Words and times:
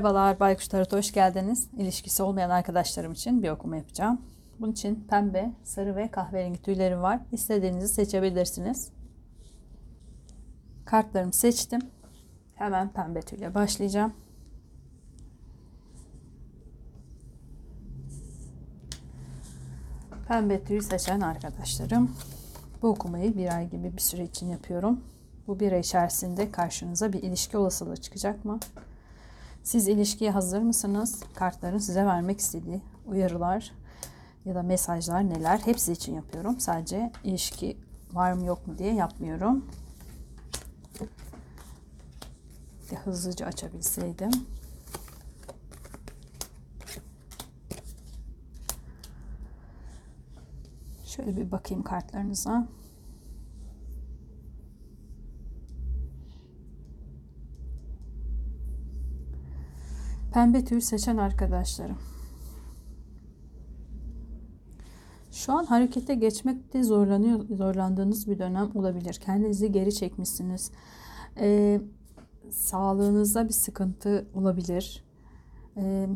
Merhabalar 0.00 0.40
Baykuş 0.40 0.68
Tarot 0.68 0.92
hoş 0.92 1.12
geldiniz. 1.12 1.68
İlişkisi 1.78 2.22
olmayan 2.22 2.50
arkadaşlarım 2.50 3.12
için 3.12 3.42
bir 3.42 3.50
okuma 3.50 3.76
yapacağım. 3.76 4.20
Bunun 4.60 4.72
için 4.72 5.06
pembe, 5.10 5.50
sarı 5.64 5.96
ve 5.96 6.10
kahverengi 6.10 6.62
tüylerim 6.62 7.02
var. 7.02 7.20
İstediğinizi 7.32 7.88
seçebilirsiniz. 7.88 8.92
Kartlarımı 10.84 11.32
seçtim. 11.32 11.80
Hemen 12.54 12.92
pembe 12.92 13.20
tüyle 13.20 13.54
başlayacağım. 13.54 14.12
Pembe 20.28 20.64
tüyü 20.64 20.82
seçen 20.82 21.20
arkadaşlarım. 21.20 22.16
Bu 22.82 22.88
okumayı 22.88 23.36
bir 23.36 23.56
ay 23.56 23.70
gibi 23.70 23.96
bir 23.96 24.02
süre 24.02 24.24
için 24.24 24.48
yapıyorum. 24.48 25.00
Bu 25.46 25.60
bir 25.60 25.72
ay 25.72 25.80
içerisinde 25.80 26.52
karşınıza 26.52 27.12
bir 27.12 27.22
ilişki 27.22 27.56
olasılığı 27.56 27.96
çıkacak 27.96 28.44
mı? 28.44 28.60
Siz 29.62 29.88
ilişkiye 29.88 30.30
hazır 30.30 30.62
mısınız? 30.62 31.22
Kartların 31.34 31.78
size 31.78 32.06
vermek 32.06 32.40
istediği 32.40 32.82
uyarılar 33.06 33.72
ya 34.44 34.54
da 34.54 34.62
mesajlar 34.62 35.30
neler? 35.30 35.58
Hepsi 35.58 35.92
için 35.92 36.14
yapıyorum. 36.14 36.60
Sadece 36.60 37.12
ilişki 37.24 37.76
var 38.12 38.32
mı 38.32 38.46
yok 38.46 38.66
mu 38.66 38.78
diye 38.78 38.94
yapmıyorum. 38.94 39.64
Bir 42.90 42.96
hızlıca 42.96 43.46
açabilseydim. 43.46 44.30
Şöyle 51.04 51.36
bir 51.36 51.50
bakayım 51.50 51.82
kartlarınıza. 51.82 52.68
Pembe 60.32 60.64
tüy 60.64 60.80
seçen 60.80 61.16
arkadaşlarım. 61.16 61.98
Şu 65.30 65.52
an 65.52 65.64
harekete 65.64 66.14
geçmekte 66.14 66.82
zorlanıyor, 66.82 67.40
zorlandığınız 67.56 68.28
bir 68.28 68.38
dönem 68.38 68.70
olabilir. 68.74 69.14
Kendinizi 69.14 69.72
geri 69.72 69.94
çekmişsiniz. 69.94 70.70
Ee, 71.40 71.80
sağlığınızda 72.50 73.48
bir 73.48 73.52
sıkıntı 73.52 74.26
olabilir. 74.34 75.04
Ee, 75.76 76.08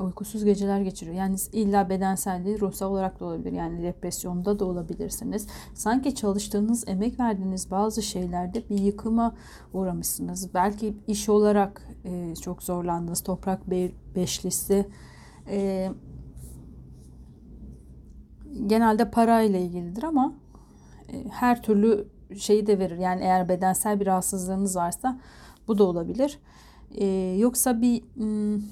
uykusuz 0.00 0.44
geceler 0.44 0.80
geçiriyor. 0.80 1.16
Yani 1.16 1.36
illa 1.52 1.88
bedensel 1.88 2.44
değil, 2.44 2.60
ruhsal 2.60 2.90
olarak 2.90 3.20
da 3.20 3.24
olabilir. 3.24 3.52
Yani 3.52 3.82
depresyonda 3.82 4.58
da 4.58 4.64
olabilirsiniz. 4.64 5.46
Sanki 5.74 6.14
çalıştığınız, 6.14 6.88
emek 6.88 7.20
verdiğiniz 7.20 7.70
bazı 7.70 8.02
şeylerde 8.02 8.68
bir 8.70 8.78
yıkıma 8.78 9.34
uğramışsınız. 9.72 10.54
Belki 10.54 10.96
iş 11.06 11.28
olarak 11.28 11.82
e, 12.04 12.34
çok 12.34 12.62
zorlandınız. 12.62 13.22
Toprak 13.22 13.70
be 13.70 13.90
beşlisi 14.14 14.88
e, 15.48 15.90
genelde 18.66 19.10
parayla 19.10 19.58
ilgilidir 19.58 20.02
ama 20.02 20.34
e, 21.12 21.24
her 21.30 21.62
türlü 21.62 22.08
şeyi 22.36 22.66
de 22.66 22.78
verir. 22.78 22.98
Yani 22.98 23.22
eğer 23.22 23.48
bedensel 23.48 24.00
bir 24.00 24.06
rahatsızlığınız 24.06 24.76
varsa 24.76 25.20
bu 25.68 25.78
da 25.78 25.84
olabilir. 25.84 26.38
E, 26.94 27.06
yoksa 27.38 27.80
bir... 27.80 28.02
Hmm, 28.14 28.62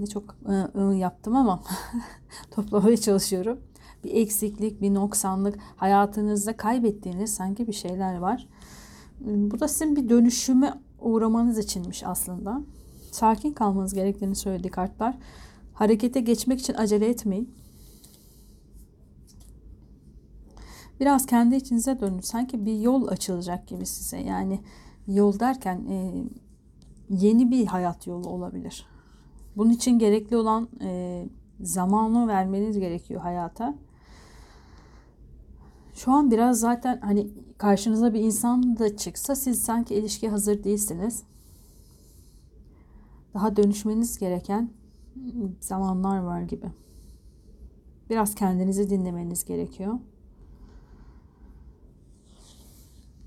ne 0.00 0.06
çok 0.06 0.36
ı 0.74 0.94
yaptım 0.94 1.36
ama 1.36 1.62
toplamaya 2.50 2.96
çalışıyorum. 2.96 3.60
Bir 4.04 4.14
eksiklik, 4.14 4.80
bir 4.80 4.94
noksanlık, 4.94 5.58
hayatınızda 5.76 6.56
kaybettiğiniz 6.56 7.34
sanki 7.34 7.66
bir 7.66 7.72
şeyler 7.72 8.16
var. 8.18 8.48
Bu 9.20 9.60
da 9.60 9.68
sizin 9.68 9.96
bir 9.96 10.08
dönüşüme 10.08 10.74
uğramanız 11.00 11.58
içinmiş 11.58 12.04
aslında. 12.04 12.60
Sakin 13.10 13.52
kalmanız 13.52 13.94
gerektiğini 13.94 14.36
söyledi 14.36 14.68
kartlar. 14.70 15.18
Harekete 15.74 16.20
geçmek 16.20 16.60
için 16.60 16.74
acele 16.74 17.08
etmeyin. 17.08 17.54
Biraz 21.00 21.26
kendi 21.26 21.56
içinize 21.56 22.00
dönün. 22.00 22.20
Sanki 22.20 22.66
bir 22.66 22.78
yol 22.78 23.08
açılacak 23.08 23.68
gibi 23.68 23.86
size. 23.86 24.18
Yani 24.20 24.60
yol 25.06 25.40
derken 25.40 25.84
e, 25.88 26.24
yeni 27.10 27.50
bir 27.50 27.66
hayat 27.66 28.06
yolu 28.06 28.28
olabilir. 28.28 28.86
Bunun 29.56 29.70
için 29.70 29.98
gerekli 29.98 30.36
olan 30.36 30.68
e, 30.80 31.28
zamanı 31.60 32.28
vermeniz 32.28 32.78
gerekiyor 32.78 33.20
hayata. 33.20 33.74
Şu 35.94 36.12
an 36.12 36.30
biraz 36.30 36.60
zaten 36.60 37.00
hani 37.00 37.30
karşınıza 37.58 38.14
bir 38.14 38.20
insan 38.20 38.78
da 38.78 38.96
çıksa 38.96 39.36
siz 39.36 39.62
sanki 39.62 39.94
ilişki 39.94 40.28
hazır 40.28 40.64
değilsiniz. 40.64 41.22
Daha 43.34 43.56
dönüşmeniz 43.56 44.18
gereken 44.18 44.70
zamanlar 45.60 46.18
var 46.18 46.42
gibi. 46.42 46.66
Biraz 48.10 48.34
kendinizi 48.34 48.90
dinlemeniz 48.90 49.44
gerekiyor. 49.44 49.98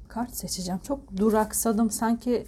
Kart 0.08 0.36
seçeceğim. 0.36 0.80
Çok 0.84 1.18
duraksadım. 1.18 1.90
Sanki 1.90 2.46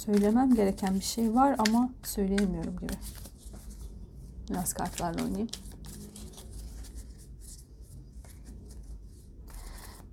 söylemem 0.00 0.54
gereken 0.54 0.94
bir 0.94 1.04
şey 1.04 1.34
var 1.34 1.56
ama 1.58 1.90
söyleyemiyorum 2.02 2.76
gibi. 2.76 2.92
Biraz 4.50 4.72
kartlarla 4.72 5.24
oynayayım. 5.24 5.48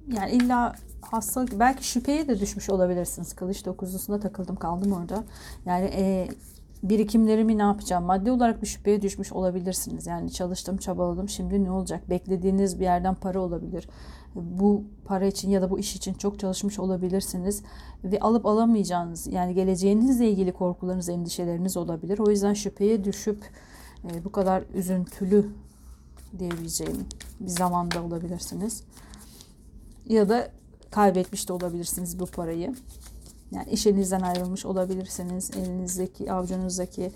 Yani 0.08 0.32
illa 0.32 0.76
hastalık 1.02 1.60
belki 1.60 1.88
şüpheye 1.88 2.28
de 2.28 2.40
düşmüş 2.40 2.70
olabilirsiniz. 2.70 3.36
Kılıç 3.36 3.66
dokuzlusuna 3.66 4.20
takıldım 4.20 4.56
kaldım 4.56 4.92
orada. 4.92 5.24
Yani 5.66 5.86
e, 5.86 6.28
birikimlerimi 6.84 7.58
ne 7.58 7.62
yapacağım? 7.62 8.04
Maddi 8.04 8.32
olarak 8.32 8.62
bir 8.62 8.68
şüpheye 8.68 9.02
düşmüş 9.02 9.32
olabilirsiniz. 9.32 10.08
Yani 10.08 10.32
çalıştım, 10.32 10.78
çabaladım. 10.78 11.30
Şimdi 11.30 11.64
ne 11.64 11.72
olacak? 11.72 12.10
Beklediğiniz 12.10 12.80
bir 12.80 12.84
yerden 12.84 13.16
para 13.16 13.40
olabilir. 13.40 13.90
Bu 14.36 14.84
para 15.06 15.26
için 15.26 15.50
ya 15.50 15.62
da 15.62 15.70
bu 15.70 15.80
iş 15.80 15.96
için 15.96 16.14
çok 16.14 16.40
çalışmış 16.40 16.80
olabilirsiniz 16.80 17.64
ve 18.04 18.20
alıp 18.20 18.46
alamayacağınız 18.46 19.28
yani 19.28 19.54
geleceğinizle 19.54 20.30
ilgili 20.32 20.52
korkularınız, 20.52 21.10
endişeleriniz 21.10 21.78
olabilir. 21.78 22.20
O 22.20 22.30
yüzden 22.30 22.54
şüpheye 22.54 23.04
düşüp 23.04 23.44
e, 24.04 24.26
bu 24.26 24.32
kadar 24.32 24.64
üzüntülü 24.74 25.50
diyebileceğim 26.40 27.06
bir 27.40 27.50
zamanda 27.50 28.04
olabilirsiniz. 28.04 28.84
Ya 30.06 30.30
da 30.30 30.52
kaybetmiş 30.92 31.50
de 31.50 31.54
olabilirsiniz 31.54 32.20
bu 32.20 32.26
parayı. 32.26 32.76
Yani 33.52 33.70
iş 33.70 33.88
elinizden 33.88 34.22
ayrılmış 34.22 34.66
olabilirsiniz. 34.66 35.52
Elinizdeki, 35.58 36.32
avucunuzdaki 36.32 37.12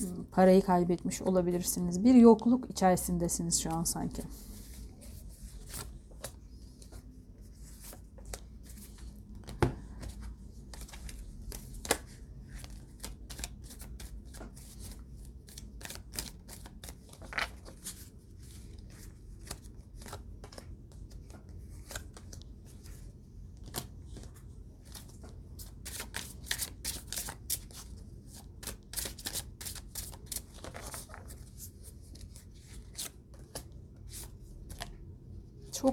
ıı, 0.00 0.06
parayı 0.32 0.62
kaybetmiş 0.62 1.22
olabilirsiniz. 1.22 2.04
Bir 2.04 2.14
yokluk 2.14 2.70
içerisindesiniz 2.70 3.62
şu 3.62 3.72
an 3.72 3.84
sanki. 3.84 4.22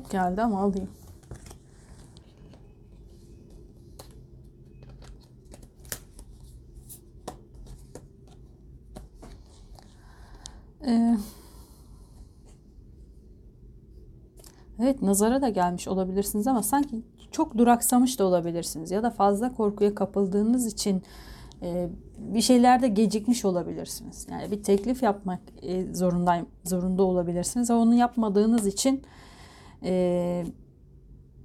Çok 0.10 0.12
geldi 0.12 0.42
ama 0.42 0.60
alayım. 0.60 0.90
Ee, 10.86 11.18
evet 14.80 15.02
nazara 15.02 15.42
da 15.42 15.50
gelmiş 15.50 15.88
olabilirsiniz 15.88 16.48
ama 16.48 16.64
sanki 16.64 17.02
çok 17.32 17.58
duraksamış 17.58 18.20
da 18.20 18.26
olabilirsiniz 18.26 18.92
ya 18.92 19.04
da 19.04 19.10
fazla 19.10 19.54
korkuya 19.54 19.96
kapıldığınız 19.96 20.66
için 20.66 21.04
e, 21.62 21.90
bir 22.18 22.42
şeylerde 22.42 22.88
gecikmiş 22.88 23.46
olabilirsiniz. 23.46 24.28
Yani 24.32 24.52
bir 24.52 24.64
teklif 24.64 25.04
yapmak 25.04 25.40
e, 25.62 25.94
zorundayım 25.94 26.48
zorunda 26.64 27.04
olabilirsiniz 27.04 27.72
ama 27.72 27.82
onu 27.82 27.96
yapmadığınız 27.96 28.68
için 28.68 29.04
e, 29.84 30.46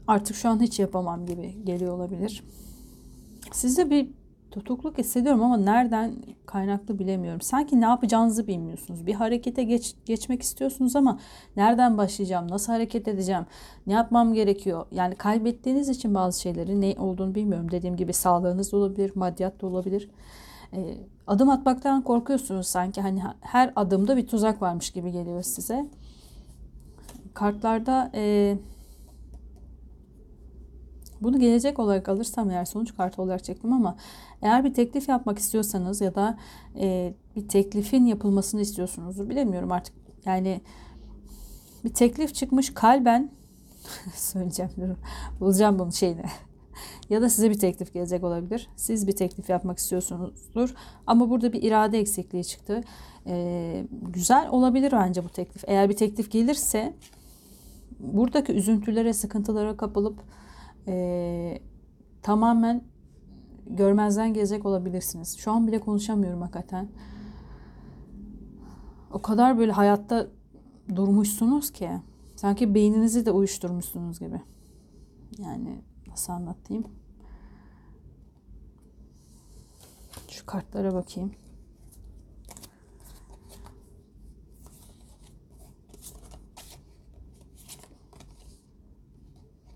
artık 0.06 0.36
şu 0.36 0.48
an 0.48 0.60
hiç 0.60 0.78
yapamam 0.78 1.26
gibi 1.26 1.64
geliyor 1.64 1.96
olabilir. 1.96 2.44
Sizde 3.52 3.90
bir 3.90 4.08
tutukluk 4.54 4.98
hissediyorum 4.98 5.42
ama 5.42 5.56
nereden 5.56 6.14
kaynaklı 6.46 6.98
bilemiyorum. 6.98 7.40
Sanki 7.40 7.80
ne 7.80 7.84
yapacağınızı 7.84 8.46
bilmiyorsunuz. 8.46 9.06
Bir 9.06 9.14
harekete 9.14 9.64
geç, 9.64 9.94
geçmek 10.04 10.42
istiyorsunuz 10.42 10.96
ama 10.96 11.18
nereden 11.56 11.98
başlayacağım, 11.98 12.50
nasıl 12.50 12.72
hareket 12.72 13.08
edeceğim, 13.08 13.46
ne 13.86 13.92
yapmam 13.92 14.34
gerekiyor? 14.34 14.86
Yani 14.90 15.14
kaybettiğiniz 15.14 15.88
için 15.88 16.14
bazı 16.14 16.40
şeyleri 16.40 16.80
ne 16.80 16.94
olduğunu 16.98 17.34
bilmiyorum. 17.34 17.70
Dediğim 17.70 17.96
gibi 17.96 18.12
sağlığınız 18.12 18.72
da 18.72 18.76
olabilir, 18.76 19.12
maddiyat 19.14 19.62
da 19.62 19.66
olabilir. 19.66 20.10
E, 20.72 20.98
adım 21.26 21.50
atmaktan 21.50 22.02
korkuyorsunuz 22.02 22.66
sanki. 22.66 23.00
Hani 23.00 23.22
her 23.40 23.72
adımda 23.76 24.16
bir 24.16 24.26
tuzak 24.26 24.62
varmış 24.62 24.90
gibi 24.90 25.12
geliyor 25.12 25.42
size. 25.42 25.86
Kartlarda... 27.34 28.10
E, 28.14 28.56
bunu 31.20 31.40
gelecek 31.40 31.78
olarak 31.78 32.08
alırsam 32.08 32.50
eğer 32.50 32.64
sonuç 32.64 32.96
kartı 32.96 33.22
olarak 33.22 33.44
çektim 33.44 33.72
ama 33.72 33.96
eğer 34.42 34.64
bir 34.64 34.74
teklif 34.74 35.08
yapmak 35.08 35.38
istiyorsanız 35.38 36.00
ya 36.00 36.14
da 36.14 36.38
e, 36.80 37.14
bir 37.36 37.48
teklifin 37.48 38.06
yapılmasını 38.06 38.60
istiyorsunuz 38.60 39.30
bilemiyorum 39.30 39.72
artık 39.72 39.94
yani 40.24 40.60
bir 41.84 41.94
teklif 41.94 42.34
çıkmış 42.34 42.74
kalben 42.74 43.30
söyleyeceğim 44.14 44.70
dur 44.76 44.88
bulacağım 45.40 45.78
bunun 45.78 45.90
şeyini 45.90 46.24
ya 47.10 47.22
da 47.22 47.28
size 47.28 47.50
bir 47.50 47.58
teklif 47.58 47.92
gelecek 47.92 48.24
olabilir. 48.24 48.68
Siz 48.76 49.06
bir 49.06 49.16
teklif 49.16 49.48
yapmak 49.48 49.78
istiyorsunuzdur. 49.78 50.74
Ama 51.06 51.30
burada 51.30 51.52
bir 51.52 51.62
irade 51.62 51.98
eksikliği 51.98 52.44
çıktı. 52.44 52.84
Ee, 53.26 53.86
güzel 54.02 54.48
olabilir 54.48 54.92
bence 54.92 55.24
bu 55.24 55.28
teklif. 55.28 55.64
Eğer 55.66 55.88
bir 55.88 55.96
teklif 55.96 56.30
gelirse 56.30 56.94
buradaki 58.00 58.52
üzüntülere, 58.52 59.12
sıkıntılara 59.12 59.76
kapılıp 59.76 60.22
e, 60.88 61.62
tamamen 62.22 62.84
görmezden 63.66 64.34
gelecek 64.34 64.66
olabilirsiniz. 64.66 65.38
Şu 65.38 65.52
an 65.52 65.66
bile 65.66 65.80
konuşamıyorum 65.80 66.40
hakikaten. 66.40 66.88
O 69.12 69.22
kadar 69.22 69.58
böyle 69.58 69.72
hayatta 69.72 70.26
durmuşsunuz 70.96 71.72
ki 71.72 71.90
sanki 72.36 72.74
beyninizi 72.74 73.26
de 73.26 73.30
uyuşturmuşsunuz 73.30 74.18
gibi. 74.20 74.40
Yani 75.38 75.82
nasıl 76.08 76.32
anlatayım? 76.32 76.84
Şu 80.28 80.46
kartlara 80.46 80.94
bakayım. 80.94 81.32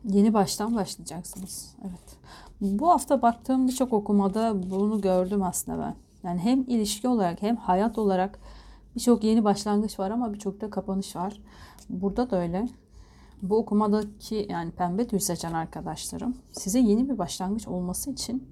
Yeni 0.04 0.34
baştan 0.34 0.74
başlayacaksınız. 0.76 1.76
Evet. 1.82 2.18
Bu 2.60 2.90
hafta 2.90 3.22
baktığım 3.22 3.68
birçok 3.68 3.92
okumada 3.92 4.70
bunu 4.70 5.00
gördüm 5.00 5.42
aslında 5.42 5.78
ben. 5.78 5.94
Yani 6.22 6.40
hem 6.40 6.60
ilişki 6.60 7.08
olarak 7.08 7.42
hem 7.42 7.56
hayat 7.56 7.98
olarak 7.98 8.40
birçok 8.96 9.24
yeni 9.24 9.44
başlangıç 9.44 9.98
var 9.98 10.10
ama 10.10 10.32
birçok 10.34 10.60
da 10.60 10.70
kapanış 10.70 11.16
var. 11.16 11.40
Burada 11.88 12.30
da 12.30 12.40
öyle. 12.40 12.68
Bu 13.42 13.56
okumadaki 13.56 14.46
yani 14.50 14.70
pembe 14.70 15.06
tüy 15.06 15.20
seçen 15.20 15.52
arkadaşlarım 15.52 16.36
size 16.52 16.78
yeni 16.78 17.08
bir 17.08 17.18
başlangıç 17.18 17.68
olması 17.68 18.10
için 18.10 18.48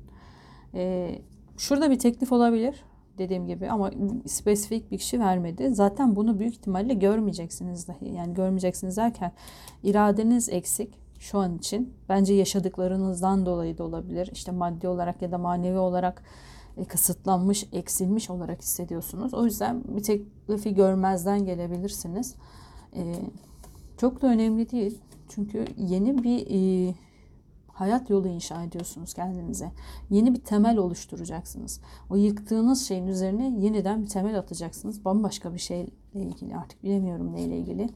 e, 0.74 1.14
şurada 1.56 1.90
bir 1.90 1.98
teklif 1.98 2.32
olabilir 2.32 2.84
dediğim 3.18 3.46
gibi 3.46 3.70
ama 3.70 3.90
spesifik 4.26 4.90
bir 4.90 4.98
kişi 4.98 5.20
vermedi. 5.20 5.74
Zaten 5.74 6.16
bunu 6.16 6.38
büyük 6.38 6.54
ihtimalle 6.54 6.94
görmeyeceksiniz 6.94 7.88
dahi. 7.88 8.14
Yani 8.14 8.34
görmeyeceksiniz 8.34 8.96
derken 8.96 9.32
iradeniz 9.82 10.48
eksik 10.48 11.05
şu 11.18 11.38
an 11.38 11.56
için. 11.58 11.94
Bence 12.08 12.34
yaşadıklarınızdan 12.34 13.46
dolayı 13.46 13.78
da 13.78 13.84
olabilir. 13.84 14.30
İşte 14.32 14.52
maddi 14.52 14.88
olarak 14.88 15.22
ya 15.22 15.32
da 15.32 15.38
manevi 15.38 15.78
olarak 15.78 16.22
e, 16.76 16.84
kısıtlanmış, 16.84 17.66
eksilmiş 17.72 18.30
olarak 18.30 18.62
hissediyorsunuz. 18.62 19.34
O 19.34 19.44
yüzden 19.44 19.84
bir 19.88 20.02
teklifi 20.02 20.74
görmezden 20.74 21.44
gelebilirsiniz. 21.44 22.34
E, 22.96 23.14
çok 23.98 24.22
da 24.22 24.26
önemli 24.26 24.70
değil. 24.70 25.00
Çünkü 25.28 25.64
yeni 25.76 26.22
bir 26.22 26.46
e, 26.50 26.94
hayat 27.68 28.10
yolu 28.10 28.28
inşa 28.28 28.62
ediyorsunuz 28.62 29.14
kendinize. 29.14 29.72
Yeni 30.10 30.34
bir 30.34 30.40
temel 30.40 30.76
oluşturacaksınız. 30.76 31.80
O 32.10 32.16
yıktığınız 32.16 32.88
şeyin 32.88 33.06
üzerine 33.06 33.64
yeniden 33.64 34.02
bir 34.02 34.08
temel 34.08 34.38
atacaksınız. 34.38 35.04
Bambaşka 35.04 35.54
bir 35.54 35.58
şeyle 35.58 35.90
ilgili 36.14 36.56
artık 36.56 36.84
bilemiyorum 36.84 37.32
neyle 37.32 37.58
ilgili. 37.58 37.88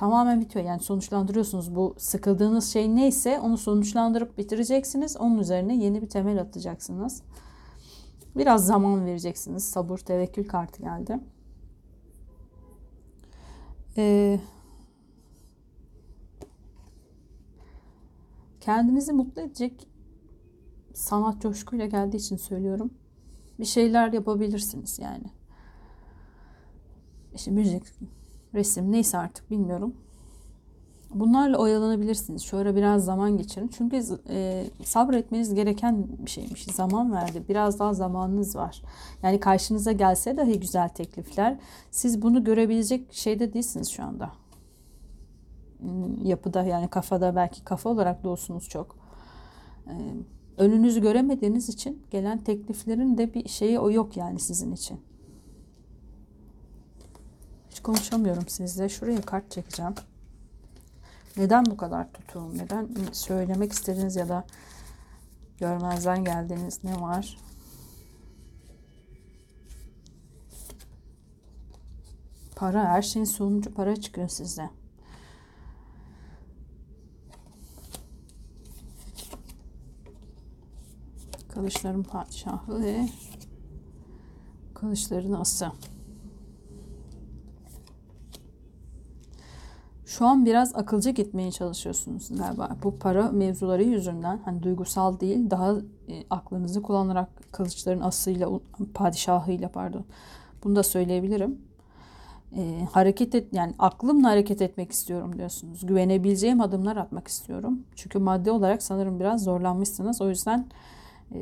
Tamamen 0.00 0.40
bitiyor. 0.40 0.64
Yani 0.64 0.80
sonuçlandırıyorsunuz. 0.80 1.74
Bu 1.74 1.94
sıkıldığınız 1.98 2.72
şey 2.72 2.96
neyse 2.96 3.40
onu 3.40 3.58
sonuçlandırıp 3.58 4.38
bitireceksiniz. 4.38 5.16
Onun 5.16 5.38
üzerine 5.38 5.76
yeni 5.76 6.02
bir 6.02 6.08
temel 6.08 6.40
atacaksınız. 6.40 7.22
Biraz 8.36 8.66
zaman 8.66 9.06
vereceksiniz. 9.06 9.64
Sabır, 9.64 9.98
tevekkül 9.98 10.48
kartı 10.48 10.82
geldi. 10.82 11.20
Ee, 13.96 14.40
kendinizi 18.60 19.12
mutlu 19.12 19.42
edecek 19.42 19.88
sanat 20.94 21.42
coşkuyla 21.42 21.86
geldiği 21.86 22.16
için 22.16 22.36
söylüyorum. 22.36 22.90
Bir 23.58 23.64
şeyler 23.64 24.12
yapabilirsiniz 24.12 24.98
yani. 24.98 25.26
İşte 27.34 27.50
müzik, 27.50 27.82
resim 28.54 28.92
neyse 28.92 29.18
artık 29.18 29.50
bilmiyorum. 29.50 29.94
Bunlarla 31.14 31.58
oyalanabilirsiniz. 31.58 32.42
Şöyle 32.42 32.76
biraz 32.76 33.04
zaman 33.04 33.36
geçirin. 33.36 33.68
Çünkü 33.68 34.02
e, 34.28 34.66
sabretmeniz 34.84 35.54
gereken 35.54 36.06
bir 36.24 36.30
şeymiş. 36.30 36.64
Zaman 36.64 37.12
verdi. 37.12 37.44
Biraz 37.48 37.78
daha 37.78 37.94
zamanınız 37.94 38.56
var. 38.56 38.82
Yani 39.22 39.40
karşınıza 39.40 39.92
gelse 39.92 40.36
dahi 40.36 40.60
güzel 40.60 40.88
teklifler. 40.88 41.58
Siz 41.90 42.22
bunu 42.22 42.44
görebilecek 42.44 43.12
şeyde 43.12 43.52
değilsiniz 43.52 43.88
şu 43.88 44.02
anda. 44.02 44.30
Hmm, 45.78 46.24
yapıda 46.24 46.62
yani 46.62 46.88
kafada 46.88 47.36
belki 47.36 47.64
kafa 47.64 47.90
olarak 47.90 48.24
doğusunuz 48.24 48.68
çok. 48.68 48.96
E, 49.86 49.94
önünüzü 50.58 51.00
göremediğiniz 51.00 51.68
için 51.68 52.02
gelen 52.10 52.38
tekliflerin 52.38 53.18
de 53.18 53.34
bir 53.34 53.48
şeyi 53.48 53.78
o 53.78 53.90
yok 53.90 54.16
yani 54.16 54.38
sizin 54.38 54.72
için. 54.72 55.00
Konuşamıyorum 57.82 58.48
sizle. 58.48 58.88
Şuraya 58.88 59.20
kart 59.20 59.50
çekeceğim. 59.50 59.94
Neden 61.36 61.66
bu 61.66 61.76
kadar 61.76 62.12
tutuğum? 62.12 62.58
Neden 62.58 62.88
söylemek 63.12 63.72
istediğiniz 63.72 64.16
ya 64.16 64.28
da 64.28 64.44
görmezden 65.58 66.24
geldiğiniz 66.24 66.84
ne 66.84 67.00
var? 67.00 67.38
Para, 72.56 72.84
her 72.84 73.02
şeyin 73.02 73.24
sonucu 73.24 73.74
para 73.74 73.96
çıkıyor 73.96 74.28
size. 74.28 74.70
Kılıçların 81.48 82.02
padişahı 82.02 82.82
ve 82.82 83.08
kılıçların 84.74 85.32
ası. 85.32 85.72
Şu 90.10 90.26
an 90.26 90.46
biraz 90.46 90.74
akılcı 90.74 91.10
gitmeye 91.10 91.50
çalışıyorsunuz 91.50 92.28
galiba. 92.38 92.76
Bu 92.82 92.98
para 92.98 93.30
mevzuları 93.30 93.82
yüzünden 93.82 94.40
hani 94.44 94.62
duygusal 94.62 95.20
değil 95.20 95.50
daha 95.50 95.72
e, 96.08 96.24
aklınızı 96.30 96.82
kullanarak 96.82 97.52
kılıçların 97.52 98.00
asıyla 98.00 98.50
padişahıyla 98.94 99.68
pardon 99.68 100.04
bunu 100.64 100.76
da 100.76 100.82
söyleyebilirim. 100.82 101.58
E, 102.56 102.86
hareket 102.92 103.34
et 103.34 103.48
yani 103.52 103.74
aklımla 103.78 104.28
hareket 104.28 104.62
etmek 104.62 104.92
istiyorum 104.92 105.38
diyorsunuz. 105.38 105.86
Güvenebileceğim 105.86 106.60
adımlar 106.60 106.96
atmak 106.96 107.28
istiyorum. 107.28 107.82
Çünkü 107.94 108.18
maddi 108.18 108.50
olarak 108.50 108.82
sanırım 108.82 109.20
biraz 109.20 109.44
zorlanmışsınız. 109.44 110.20
O 110.20 110.28
yüzden 110.28 110.66
e, 111.34 111.40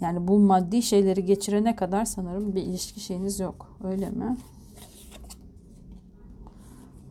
yani 0.00 0.28
bu 0.28 0.38
maddi 0.38 0.82
şeyleri 0.82 1.24
geçirene 1.24 1.76
kadar 1.76 2.04
sanırım 2.04 2.54
bir 2.54 2.62
ilişki 2.62 3.00
şeyiniz 3.00 3.40
yok. 3.40 3.76
Öyle 3.84 4.10
mi? 4.10 4.36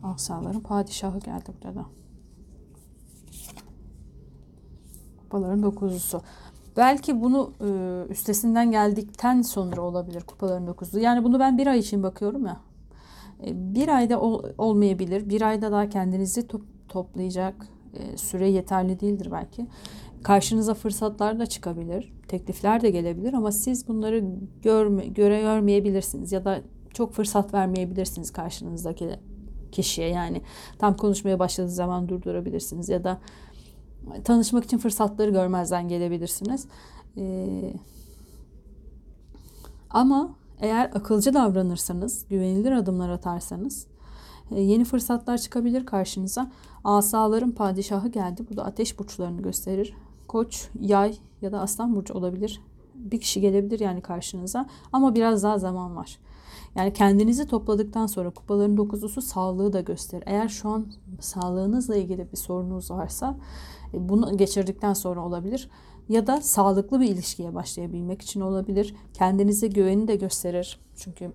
Asaların 0.04 0.60
padişahı 0.60 1.18
geldi 1.18 1.50
burada 1.54 1.74
da. 1.74 1.86
Kupaların 5.20 5.62
dokuzlusu. 5.62 6.22
Belki 6.76 7.22
bunu 7.22 7.52
e, 7.60 7.68
üstesinden 8.12 8.70
geldikten 8.70 9.42
sonra 9.42 9.80
olabilir 9.80 10.20
kupaların 10.20 10.66
dokuzlu. 10.66 11.00
Yani 11.00 11.24
bunu 11.24 11.38
ben 11.38 11.58
bir 11.58 11.66
ay 11.66 11.78
için 11.78 12.02
bakıyorum 12.02 12.46
ya. 12.46 12.60
E, 13.46 13.74
bir 13.74 13.88
ayda 13.88 14.20
ol, 14.20 14.44
olmayabilir. 14.58 15.28
Bir 15.28 15.42
ayda 15.42 15.72
daha 15.72 15.88
kendinizi 15.88 16.46
top, 16.46 16.62
toplayacak 16.88 17.54
e, 17.94 18.16
süre 18.16 18.50
yeterli 18.50 19.00
değildir 19.00 19.28
belki. 19.32 19.66
Karşınıza 20.22 20.74
fırsatlar 20.74 21.38
da 21.38 21.46
çıkabilir. 21.46 22.12
Teklifler 22.28 22.82
de 22.82 22.90
gelebilir 22.90 23.34
ama 23.34 23.52
siz 23.52 23.88
bunları 23.88 24.24
görme, 24.62 25.06
göre 25.06 25.40
görmeyebilirsiniz 25.40 26.32
ya 26.32 26.44
da 26.44 26.60
çok 26.94 27.12
fırsat 27.12 27.54
vermeyebilirsiniz 27.54 28.30
karşınızdaki 28.30 29.18
kişiye 29.74 30.08
yani 30.08 30.42
tam 30.78 30.96
konuşmaya 30.96 31.38
başladığı 31.38 31.70
zaman 31.70 32.08
durdurabilirsiniz 32.08 32.88
ya 32.88 33.04
da 33.04 33.18
tanışmak 34.24 34.64
için 34.64 34.78
fırsatları 34.78 35.30
görmezden 35.30 35.88
gelebilirsiniz. 35.88 36.66
Ee, 37.16 37.74
ama 39.90 40.34
eğer 40.60 40.90
akılcı 40.94 41.34
davranırsanız, 41.34 42.28
güvenilir 42.28 42.72
adımlar 42.72 43.08
atarsanız 43.08 43.86
e, 44.50 44.60
yeni 44.60 44.84
fırsatlar 44.84 45.38
çıkabilir 45.38 45.86
karşınıza. 45.86 46.50
Asaların 46.84 47.50
padişahı 47.50 48.08
geldi. 48.08 48.44
Bu 48.50 48.56
da 48.56 48.64
ateş 48.64 48.98
burçlarını 48.98 49.42
gösterir. 49.42 49.94
Koç, 50.28 50.68
yay 50.80 51.18
ya 51.42 51.52
da 51.52 51.60
aslan 51.60 51.96
burcu 51.96 52.14
olabilir. 52.14 52.60
Bir 52.94 53.20
kişi 53.20 53.40
gelebilir 53.40 53.80
yani 53.80 54.00
karşınıza 54.00 54.66
ama 54.92 55.14
biraz 55.14 55.42
daha 55.42 55.58
zaman 55.58 55.96
var. 55.96 56.18
Yani 56.76 56.92
kendinizi 56.92 57.46
topladıktan 57.46 58.06
sonra 58.06 58.30
kupaların 58.30 58.76
dokuzlusu 58.76 59.22
sağlığı 59.22 59.72
da 59.72 59.80
gösterir. 59.80 60.24
Eğer 60.26 60.48
şu 60.48 60.68
an 60.68 60.86
sağlığınızla 61.20 61.96
ilgili 61.96 62.32
bir 62.32 62.36
sorunuz 62.36 62.90
varsa 62.90 63.36
e, 63.94 64.08
bunu 64.08 64.36
geçirdikten 64.36 64.92
sonra 64.92 65.24
olabilir. 65.24 65.70
Ya 66.08 66.26
da 66.26 66.40
sağlıklı 66.40 67.00
bir 67.00 67.08
ilişkiye 67.08 67.54
başlayabilmek 67.54 68.22
için 68.22 68.40
olabilir. 68.40 68.94
Kendinize 69.12 69.66
güveni 69.66 70.08
de 70.08 70.16
gösterir. 70.16 70.80
Çünkü 70.96 71.32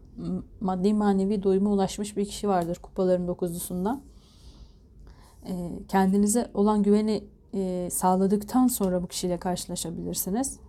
maddi 0.62 0.94
manevi 0.94 1.44
doyuma 1.44 1.70
ulaşmış 1.70 2.18
bir 2.18 2.26
kişi 2.26 2.48
vardır 2.48 2.80
kupaların 2.82 3.28
dokuzlusunda. 3.28 4.02
E, 5.46 5.80
kendinize 5.88 6.52
olan 6.54 6.84
güveni 6.84 7.24
e, 7.54 7.90
sağladıktan 7.92 8.68
sonra 8.68 9.04
bu 9.04 9.08
kişiyle 9.08 9.38
karşılaşabilirsiniz. 9.38 10.60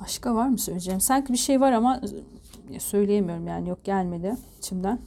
Başka 0.00 0.34
var 0.34 0.48
mı 0.48 0.58
söyleyeceğim? 0.58 1.00
Sanki 1.00 1.32
bir 1.32 1.38
şey 1.38 1.60
var 1.60 1.72
ama 1.72 2.00
söyleyemiyorum 2.78 3.46
yani 3.46 3.68
yok 3.68 3.84
gelmedi 3.84 4.36
içimden. 4.58 4.98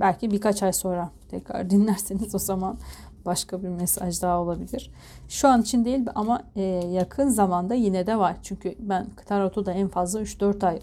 Belki 0.00 0.30
birkaç 0.30 0.62
ay 0.62 0.72
sonra 0.72 1.10
tekrar 1.28 1.70
dinlerseniz 1.70 2.34
o 2.34 2.38
zaman 2.38 2.78
başka 3.24 3.62
bir 3.62 3.68
mesaj 3.68 4.22
daha 4.22 4.40
olabilir. 4.40 4.90
Şu 5.28 5.48
an 5.48 5.62
için 5.62 5.84
değil 5.84 6.06
ama 6.14 6.42
e, 6.56 6.62
yakın 6.92 7.28
zamanda 7.28 7.74
yine 7.74 8.06
de 8.06 8.18
var. 8.18 8.36
Çünkü 8.42 8.74
ben 8.78 9.06
tarotu 9.26 9.66
da 9.66 9.72
en 9.72 9.88
fazla 9.88 10.20
3-4 10.22 10.66
ay 10.66 10.80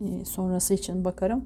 e, 0.00 0.24
sonrası 0.24 0.74
için 0.74 1.04
bakarım. 1.04 1.44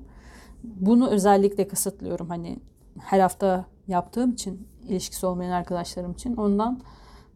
Bunu 0.65 1.09
özellikle 1.11 1.69
kısıtlıyorum. 1.69 2.29
Hani 2.29 2.59
her 2.99 3.21
hafta 3.21 3.65
yaptığım 3.89 4.33
için 4.33 4.69
ilişkisi 4.89 5.27
olmayan 5.27 5.51
arkadaşlarım 5.51 6.13
için 6.13 6.37
ondan 6.37 6.81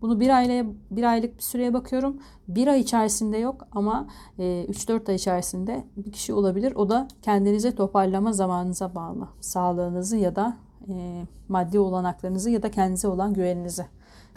bunu 0.02 0.20
bir 0.20 0.28
aileye 0.28 0.66
bir 0.90 1.02
aylık 1.02 1.36
bir 1.36 1.42
süreye 1.42 1.74
bakıyorum. 1.74 2.16
Bir 2.48 2.66
ay 2.66 2.80
içerisinde 2.80 3.38
yok 3.38 3.66
ama 3.72 4.08
3-4 4.38 5.04
e, 5.04 5.08
ay 5.08 5.14
içerisinde 5.14 5.84
bir 5.96 6.12
kişi 6.12 6.34
olabilir. 6.34 6.74
O 6.74 6.88
da 6.88 7.08
kendinize 7.22 7.74
toparlama 7.74 8.32
zamanınıza 8.32 8.94
bağlı. 8.94 9.28
Sağlığınızı 9.40 10.16
ya 10.16 10.36
da 10.36 10.56
e, 10.88 11.22
maddi 11.48 11.78
olanaklarınızı 11.78 12.50
ya 12.50 12.62
da 12.62 12.70
kendinize 12.70 13.08
olan 13.08 13.34
güveninizi 13.34 13.86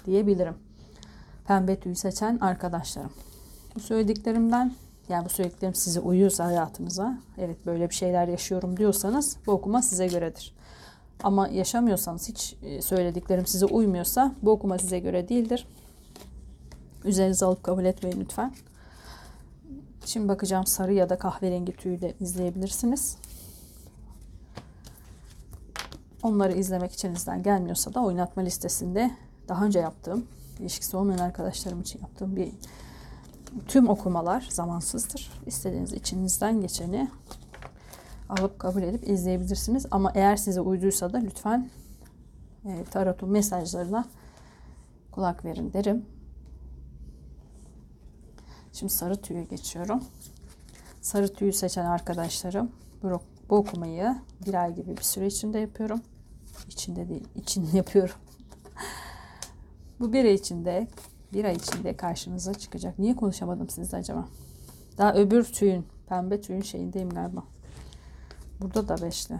diyebilirim. 0.05 0.55
Pembe 1.47 1.79
tüy 1.79 1.95
seçen 1.95 2.37
arkadaşlarım. 2.37 3.11
Bu 3.75 3.79
söylediklerimden 3.79 4.73
yani 5.09 5.25
bu 5.25 5.29
söylediklerim 5.29 5.75
size 5.75 5.99
uyuyorsa 5.99 6.45
hayatınıza, 6.45 7.17
evet 7.37 7.65
böyle 7.65 7.89
bir 7.89 7.95
şeyler 7.95 8.27
yaşıyorum 8.27 8.77
diyorsanız 8.77 9.37
bu 9.47 9.51
okuma 9.51 9.81
size 9.81 10.07
göredir. 10.07 10.53
Ama 11.23 11.47
yaşamıyorsanız 11.47 12.29
hiç 12.29 12.55
e, 12.63 12.81
söylediklerim 12.81 13.45
size 13.45 13.65
uymuyorsa 13.65 14.35
bu 14.41 14.51
okuma 14.51 14.77
size 14.77 14.99
göre 14.99 15.29
değildir. 15.29 15.67
Üzerinize 17.05 17.45
alıp 17.45 17.63
kabul 17.63 17.85
etmeyin 17.85 18.19
lütfen. 18.19 18.53
Şimdi 20.05 20.27
bakacağım 20.27 20.65
sarı 20.65 20.93
ya 20.93 21.09
da 21.09 21.17
kahverengi 21.17 21.75
tüyü 21.75 22.01
de 22.01 22.13
izleyebilirsiniz. 22.19 23.17
Onları 26.23 26.53
izlemek 26.53 26.91
içinizden 26.91 27.43
gelmiyorsa 27.43 27.93
da 27.93 28.03
oynatma 28.03 28.43
listesinde 28.43 29.11
daha 29.47 29.65
önce 29.65 29.79
yaptığım, 29.79 30.25
ilişkisi 30.59 30.97
olmayan 30.97 31.17
arkadaşlarım 31.17 31.81
için 31.81 31.99
yaptığım 32.01 32.35
bir 32.35 32.51
tüm 33.67 33.89
okumalar 33.89 34.47
zamansızdır. 34.49 35.31
İstediğiniz 35.45 35.93
içinizden 35.93 36.61
geçeni 36.61 37.09
alıp 38.29 38.59
kabul 38.59 38.83
edip 38.83 39.09
izleyebilirsiniz. 39.09 39.85
Ama 39.91 40.11
eğer 40.15 40.35
size 40.35 40.61
uyduysa 40.61 41.13
da 41.13 41.17
lütfen 41.17 41.69
e, 42.65 42.83
tarotun 42.83 43.29
mesajlarına 43.29 44.05
kulak 45.11 45.45
verin 45.45 45.73
derim. 45.73 46.05
Şimdi 48.73 48.93
sarı 48.93 49.21
tüyü 49.21 49.47
geçiyorum. 49.49 50.03
Sarı 51.01 51.33
tüyü 51.33 51.53
seçen 51.53 51.85
arkadaşlarım 51.85 52.71
bu, 53.03 53.21
bu 53.49 53.55
okumayı 53.55 54.15
bir 54.45 54.53
ay 54.53 54.75
gibi 54.75 54.97
bir 54.97 55.01
süre 55.01 55.27
içinde 55.27 55.59
yapıyorum. 55.59 56.01
İçinde 56.67 57.09
değil, 57.09 57.27
için 57.35 57.69
yapıyorum. 57.73 58.15
bu 59.99 60.13
bir 60.13 60.25
ay 60.25 60.33
içinde, 60.33 60.87
bir 61.33 61.45
ay 61.45 61.55
içinde 61.55 61.97
karşınıza 61.97 62.53
çıkacak. 62.53 62.99
Niye 62.99 63.15
konuşamadım 63.15 63.69
sizle 63.69 63.97
acaba? 63.97 64.27
Daha 64.97 65.13
öbür 65.13 65.43
tüyün, 65.43 65.85
pembe 66.09 66.41
tüyün 66.41 66.61
şeyindeyim 66.61 67.09
galiba. 67.09 67.43
Burada 68.61 68.87
da 68.87 69.01
beşli. 69.01 69.35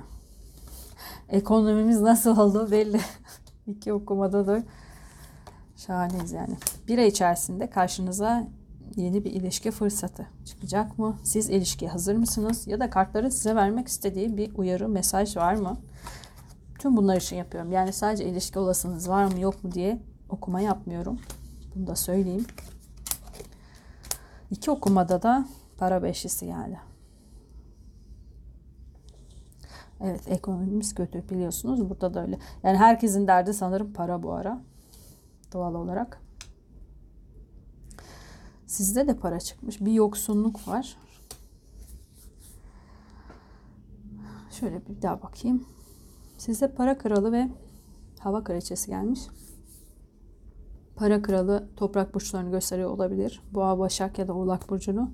Ekonomimiz 1.30 2.02
nasıl 2.02 2.38
oldu 2.38 2.72
belli. 2.72 3.02
İki 3.68 3.94
okumada 3.94 4.48
da 4.48 4.64
şahaneyiz 5.78 6.32
yani. 6.32 6.58
Bir 6.88 6.98
ay 6.98 7.08
içerisinde 7.08 7.70
karşınıza 7.70 8.48
yeni 8.96 9.24
bir 9.24 9.32
ilişki 9.32 9.72
fırsatı 9.72 10.28
çıkacak 10.46 11.00
mı? 11.00 11.18
Siz 11.24 11.50
ilişkiye 11.50 11.92
hazır 11.92 12.16
mısınız? 12.16 12.68
Ya 12.68 12.80
da 12.80 12.90
kartların 12.90 13.30
size 13.30 13.56
vermek 13.56 13.88
istediği 13.88 14.38
bir 14.38 14.56
uyarı, 14.56 14.90
mesaj 14.90 15.38
var 15.38 15.54
mı? 15.54 15.78
Tüm 16.80 16.98
bunlar 16.98 17.18
için 17.18 17.36
yapıyorum. 17.36 17.72
Yani 17.72 17.94
sadece 17.94 18.26
ilişki 18.26 18.60
olasınız 18.60 19.10
var 19.10 19.26
mı 19.26 19.40
yok 19.40 19.64
mu 19.64 19.72
diye 19.72 20.00
okuma 20.30 20.62
yapmıyorum. 20.62 21.20
Bunu 21.76 21.88
da 21.88 21.96
söyleyeyim. 21.96 22.46
İki 24.52 24.72
okumada 24.72 25.22
da 25.22 25.48
para 25.78 26.04
beşlisi 26.04 26.46
geldi. 26.46 26.93
Evet 30.04 30.28
ekonomimiz 30.28 30.96
kötü 30.96 31.30
biliyorsunuz. 31.30 31.90
Burada 31.90 32.14
da 32.14 32.22
öyle. 32.22 32.40
Yani 32.64 32.78
herkesin 32.78 33.28
derdi 33.28 33.54
sanırım 33.54 33.94
para 33.94 34.24
bu 34.24 34.34
ara. 34.34 34.62
Doğal 35.54 35.76
olarak. 35.76 36.22
Sizde 38.68 39.08
de 39.08 39.18
para 39.18 39.40
çıkmış. 39.40 39.82
Bir 39.82 39.92
yoksunluk 39.92 40.68
var. 40.68 40.98
Şöyle 44.52 44.88
bir 44.88 45.02
daha 45.02 45.22
bakayım. 45.22 45.66
Size 46.38 46.68
para 46.68 46.98
kralı 46.98 47.32
ve 47.32 47.50
hava 48.20 48.44
kraliçesi 48.44 48.88
gelmiş. 48.88 49.20
Para 50.96 51.22
kralı 51.22 51.70
toprak 51.76 52.16
burçlarını 52.16 52.52
gösteriyor 52.52 52.90
olabilir. 52.90 53.42
Boğa, 53.52 53.80
Başak 53.80 54.20
ya 54.20 54.28
da 54.28 54.34
Oğlak 54.34 54.70
burcunu. 54.70 55.12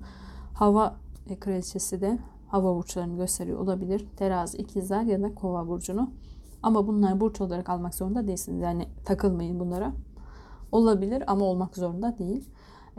Hava 0.54 0.96
kraliçesi 1.40 2.00
de 2.00 2.18
hava 2.50 2.76
burçlarını 2.76 3.16
gösteriyor 3.16 3.58
olabilir. 3.58 4.06
Terazi, 4.16 4.58
ikizler 4.58 5.02
ya 5.02 5.22
da 5.22 5.34
kova 5.34 5.68
burcunu. 5.68 6.10
Ama 6.62 6.86
bunlar 6.86 7.20
burç 7.20 7.40
olarak 7.40 7.68
almak 7.68 7.94
zorunda 7.94 8.26
değilsiniz. 8.26 8.60
Yani 8.60 8.88
takılmayın 9.04 9.60
bunlara. 9.60 9.92
Olabilir 10.72 11.24
ama 11.26 11.44
olmak 11.44 11.76
zorunda 11.76 12.18
değil. 12.18 12.48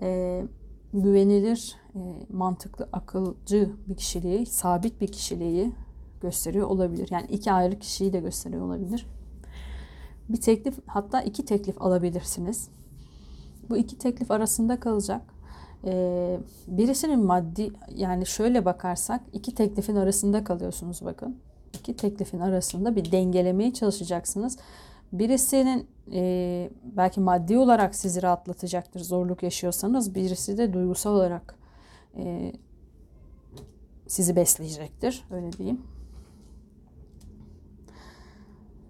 Ee, 0.02 0.46
güvenilir, 0.94 1.76
e, 1.96 2.00
mantıklı, 2.34 2.90
akılcı 2.94 3.72
bir 3.88 3.96
kişiliği, 3.96 4.46
sabit 4.46 5.02
bir 5.02 5.08
kişiliği 5.08 5.74
gösteriyor 6.22 6.68
olabilir. 6.68 7.08
Yani 7.12 7.26
iki 7.30 7.52
ayrı 7.52 7.80
kişiyi 7.80 8.14
de 8.14 8.20
gösteriyor 8.20 8.66
olabilir. 8.66 9.08
Bir 10.30 10.42
teklif 10.42 10.80
hatta 10.88 11.22
iki 11.22 11.46
teklif 11.46 11.82
alabilirsiniz. 11.82 12.70
Bu 13.70 13.78
iki 13.78 13.98
teklif 13.98 14.32
arasında 14.32 14.80
kalacak. 14.80 15.22
Ee, 15.86 16.40
birisinin 16.68 17.20
maddi 17.20 17.72
yani 17.96 18.26
şöyle 18.26 18.66
bakarsak 18.66 19.22
iki 19.34 19.56
teklifin 19.56 19.96
arasında 19.96 20.44
kalıyorsunuz 20.44 21.06
bakın. 21.06 21.38
İki 21.74 21.96
teklifin 21.96 22.40
arasında 22.40 22.96
bir 22.96 23.12
dengelemeye 23.12 23.74
çalışacaksınız. 23.74 24.58
Birisinin 25.14 25.88
e, 26.14 26.70
belki 26.84 27.20
maddi 27.20 27.58
olarak 27.58 27.96
sizi 27.96 28.22
rahatlatacaktır 28.22 29.00
zorluk 29.00 29.44
yaşıyorsanız. 29.44 30.16
Birisi 30.16 30.58
de 30.58 30.74
duygusal 30.74 31.16
olarak 31.16 31.56
e, 32.18 32.54
sizi 34.08 34.36
besleyecektir. 34.36 35.24
Öyle 35.32 35.52
diyeyim 35.52 35.82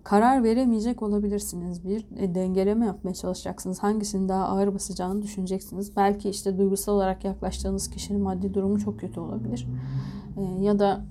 karar 0.03 0.43
veremeyecek 0.43 1.03
olabilirsiniz. 1.03 1.88
Bir 1.88 2.05
e, 2.17 2.36
dengeleme 2.36 2.86
yapmaya 2.86 3.13
çalışacaksınız. 3.13 3.84
Hangisinin 3.84 4.29
daha 4.29 4.46
ağır 4.46 4.74
basacağını 4.74 5.22
düşüneceksiniz. 5.22 5.96
Belki 5.98 6.29
işte 6.29 6.58
duygusal 6.58 6.93
olarak 6.93 7.25
yaklaştığınız 7.25 7.89
kişinin 7.89 8.22
maddi 8.22 8.53
durumu 8.53 8.79
çok 8.79 9.00
kötü 9.00 9.20
olabilir. 9.20 9.67
E, 10.38 10.63
ya 10.63 10.79
da 10.79 11.05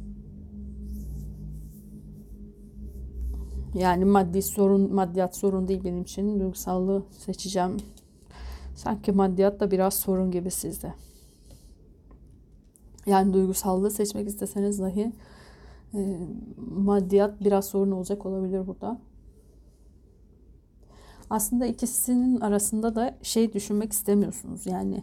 yani 3.75 4.05
maddi 4.05 4.43
sorun, 4.43 4.95
maddiyat 4.95 5.37
sorun 5.37 5.69
değil 5.69 5.85
benim 5.85 6.03
için. 6.03 6.41
Duygusallığı 6.41 7.03
seçeceğim. 7.19 7.77
Sanki 8.75 9.13
maddiyat 9.13 9.61
da 9.61 9.71
biraz 9.71 9.95
sorun 9.95 10.31
gibi 10.31 10.51
sizde. 10.51 10.95
Yani 13.07 13.33
duygusallığı 13.33 13.91
seçmek 13.91 14.29
isteseniz 14.29 14.81
dahi 14.81 15.13
e, 15.95 16.17
maddiyat 16.71 17.41
biraz 17.45 17.65
sorun 17.65 17.91
olacak 17.91 18.27
olabilir 18.27 18.67
burada. 18.67 18.99
aslında 21.31 21.67
ikisinin 21.67 22.41
arasında 22.41 22.95
da 22.95 23.19
şey 23.23 23.53
düşünmek 23.53 23.93
istemiyorsunuz. 23.93 24.67
Yani 24.67 25.03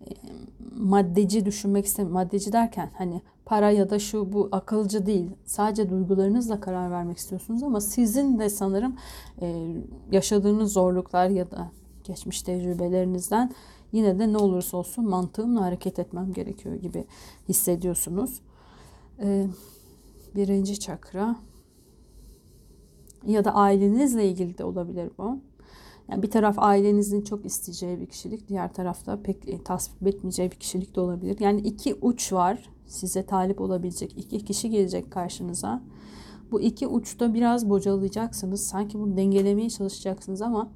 e, 0.00 0.10
maddeci 0.76 1.46
düşünmek 1.46 1.86
istemiyorum. 1.86 2.14
Maddeci 2.14 2.52
derken 2.52 2.90
hani 2.98 3.22
para 3.44 3.70
ya 3.70 3.90
da 3.90 3.98
şu 3.98 4.32
bu 4.32 4.48
akılcı 4.52 5.06
değil. 5.06 5.30
Sadece 5.44 5.90
duygularınızla 5.90 6.60
karar 6.60 6.90
vermek 6.90 7.18
istiyorsunuz 7.18 7.62
ama 7.62 7.80
sizin 7.80 8.38
de 8.38 8.48
sanırım 8.48 8.96
e, 9.40 9.76
yaşadığınız 10.12 10.72
zorluklar 10.72 11.28
ya 11.28 11.50
da 11.50 11.70
geçmiş 12.04 12.42
tecrübelerinizden 12.42 13.52
yine 13.92 14.18
de 14.18 14.32
ne 14.32 14.36
olursa 14.36 14.76
olsun 14.76 15.08
mantığımla 15.08 15.60
hareket 15.60 15.98
etmem 15.98 16.32
gerekiyor 16.32 16.74
gibi 16.74 17.04
hissediyorsunuz. 17.48 18.40
E, 19.20 19.46
birinci 20.36 20.80
çakra 20.80 21.36
ya 23.26 23.44
da 23.44 23.54
ailenizle 23.54 24.28
ilgili 24.28 24.58
de 24.58 24.64
olabilir 24.64 25.10
bu. 25.18 25.38
Yani 26.08 26.22
bir 26.22 26.30
taraf 26.30 26.58
ailenizin 26.58 27.22
çok 27.22 27.46
isteyeceği 27.46 28.00
bir 28.00 28.06
kişilik, 28.06 28.48
diğer 28.48 28.72
tarafta 28.74 29.22
pek 29.22 29.48
e, 29.48 29.62
tasvip 29.62 30.06
etmeyeceği 30.06 30.50
bir 30.50 30.56
kişilik 30.56 30.96
de 30.96 31.00
olabilir. 31.00 31.36
Yani 31.40 31.60
iki 31.60 31.94
uç 31.94 32.32
var. 32.32 32.70
Size 32.86 33.26
talip 33.26 33.60
olabilecek 33.60 34.18
iki 34.18 34.44
kişi 34.44 34.70
gelecek 34.70 35.10
karşınıza. 35.10 35.82
Bu 36.50 36.60
iki 36.60 36.86
uçta 36.86 37.34
biraz 37.34 37.70
bocalayacaksınız. 37.70 38.66
Sanki 38.66 38.98
bunu 38.98 39.16
dengelemeye 39.16 39.70
çalışacaksınız 39.70 40.42
ama 40.42 40.72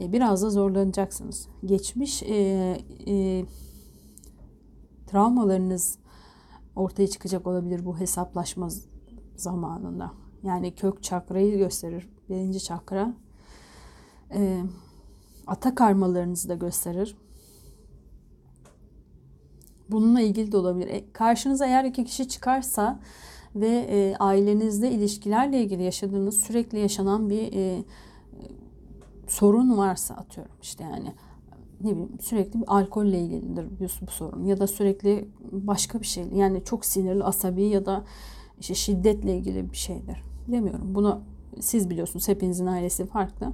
e, 0.00 0.12
biraz 0.12 0.42
da 0.42 0.50
zorlanacaksınız. 0.50 1.48
Geçmiş 1.64 2.22
e, 2.22 2.34
e, 3.06 3.44
travmalarınız 5.06 5.98
ortaya 6.76 7.08
çıkacak 7.08 7.46
olabilir 7.46 7.84
bu 7.84 7.98
hesaplaşma 7.98 8.68
zamanında. 9.40 10.12
Yani 10.42 10.74
kök 10.74 11.02
çakrayı 11.02 11.58
gösterir. 11.58 12.08
Birinci 12.28 12.60
çakra. 12.64 13.14
E, 14.34 14.62
ata 15.46 15.74
karmalarınızı 15.74 16.48
da 16.48 16.54
gösterir. 16.54 17.16
Bununla 19.90 20.20
ilgili 20.20 20.52
de 20.52 20.56
olabilir. 20.56 20.88
E, 20.88 21.12
karşınıza 21.12 21.66
eğer 21.66 21.84
iki 21.84 22.04
kişi 22.04 22.28
çıkarsa 22.28 23.00
ve 23.54 23.68
e, 23.68 24.16
ailenizde 24.16 24.90
ilişkilerle 24.90 25.62
ilgili 25.62 25.82
yaşadığınız 25.82 26.40
sürekli 26.40 26.78
yaşanan 26.78 27.30
bir 27.30 27.52
e, 27.52 27.84
sorun 29.26 29.78
varsa 29.78 30.14
atıyorum 30.14 30.54
işte 30.62 30.84
yani 30.84 31.14
ne 31.80 31.90
bileyim 31.90 32.18
sürekli 32.20 32.60
bir 32.60 32.66
alkolle 32.66 33.20
ilgilidir 33.20 33.66
bu 34.02 34.10
sorun 34.10 34.44
ya 34.44 34.60
da 34.60 34.66
sürekli 34.66 35.28
başka 35.52 36.00
bir 36.00 36.06
şey 36.06 36.24
yani 36.34 36.64
çok 36.64 36.84
sinirli 36.84 37.24
asabi 37.24 37.62
ya 37.62 37.86
da 37.86 38.04
işte 38.60 38.74
şiddetle 38.74 39.36
ilgili 39.36 39.70
bir 39.70 39.76
şeydir. 39.76 40.22
Bilemiyorum. 40.48 40.94
Bunu 40.94 41.20
siz 41.60 41.90
biliyorsunuz. 41.90 42.28
Hepinizin 42.28 42.66
ailesi 42.66 43.06
farklı. 43.06 43.52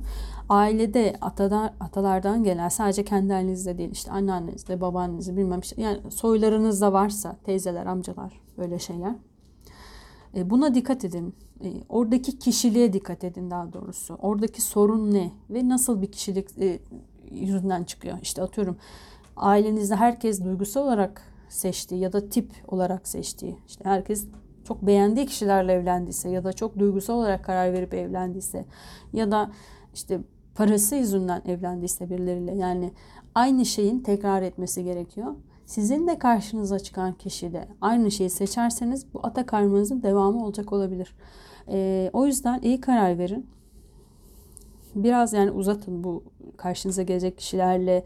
Ailede 0.48 1.16
atadan, 1.20 1.72
atalardan 1.80 2.44
gelen 2.44 2.68
sadece 2.68 3.04
kendi 3.04 3.34
ailenizde 3.34 3.78
değil 3.78 3.90
işte 3.90 4.10
anneannenizde, 4.10 4.80
babaannenizde 4.80 5.36
bilmem 5.36 5.60
işte 5.60 5.82
yani 5.82 6.10
soylarınızda 6.10 6.92
varsa 6.92 7.36
teyzeler, 7.44 7.86
amcalar 7.86 8.40
böyle 8.58 8.78
şeyler. 8.78 9.14
E, 10.36 10.50
buna 10.50 10.74
dikkat 10.74 11.04
edin. 11.04 11.34
E, 11.64 11.72
oradaki 11.88 12.38
kişiliğe 12.38 12.92
dikkat 12.92 13.24
edin 13.24 13.50
daha 13.50 13.72
doğrusu. 13.72 14.14
Oradaki 14.14 14.62
sorun 14.62 15.12
ne 15.12 15.32
ve 15.50 15.68
nasıl 15.68 16.02
bir 16.02 16.12
kişilik 16.12 16.58
e, 16.58 16.78
yüzünden 17.30 17.84
çıkıyor. 17.84 18.18
İşte 18.22 18.42
atıyorum 18.42 18.76
ailenizde 19.36 19.96
herkes 19.96 20.44
duygusal 20.44 20.84
olarak 20.84 21.22
seçtiği 21.48 22.00
ya 22.00 22.12
da 22.12 22.28
tip 22.28 22.50
olarak 22.68 23.08
seçtiği. 23.08 23.56
İşte 23.68 23.84
herkes 23.84 24.26
çok 24.64 24.82
beğendiği 24.82 25.26
kişilerle 25.26 25.72
evlendiyse 25.72 26.30
ya 26.30 26.44
da 26.44 26.52
çok 26.52 26.78
duygusal 26.78 27.14
olarak 27.14 27.44
karar 27.44 27.72
verip 27.72 27.94
evlendiyse 27.94 28.64
ya 29.12 29.30
da 29.30 29.50
işte 29.94 30.20
parası 30.54 30.96
yüzünden 30.96 31.42
evlendiyse 31.46 32.10
birileriyle 32.10 32.54
yani 32.54 32.92
aynı 33.34 33.66
şeyin 33.66 34.00
tekrar 34.00 34.42
etmesi 34.42 34.84
gerekiyor. 34.84 35.34
Sizin 35.66 36.06
de 36.06 36.18
karşınıza 36.18 36.78
çıkan 36.78 37.12
kişi 37.12 37.52
de 37.52 37.68
aynı 37.80 38.10
şeyi 38.10 38.30
seçerseniz 38.30 39.14
bu 39.14 39.20
ata 39.22 39.46
karmanızın 39.46 40.02
devamı 40.02 40.44
olacak 40.44 40.72
olabilir. 40.72 41.16
Ee, 41.68 42.10
o 42.12 42.26
yüzden 42.26 42.60
iyi 42.62 42.80
karar 42.80 43.18
verin. 43.18 43.46
Biraz 44.94 45.32
yani 45.32 45.50
uzatın 45.50 46.04
bu 46.04 46.24
karşınıza 46.56 47.02
gelecek 47.02 47.38
kişilerle 47.38 48.04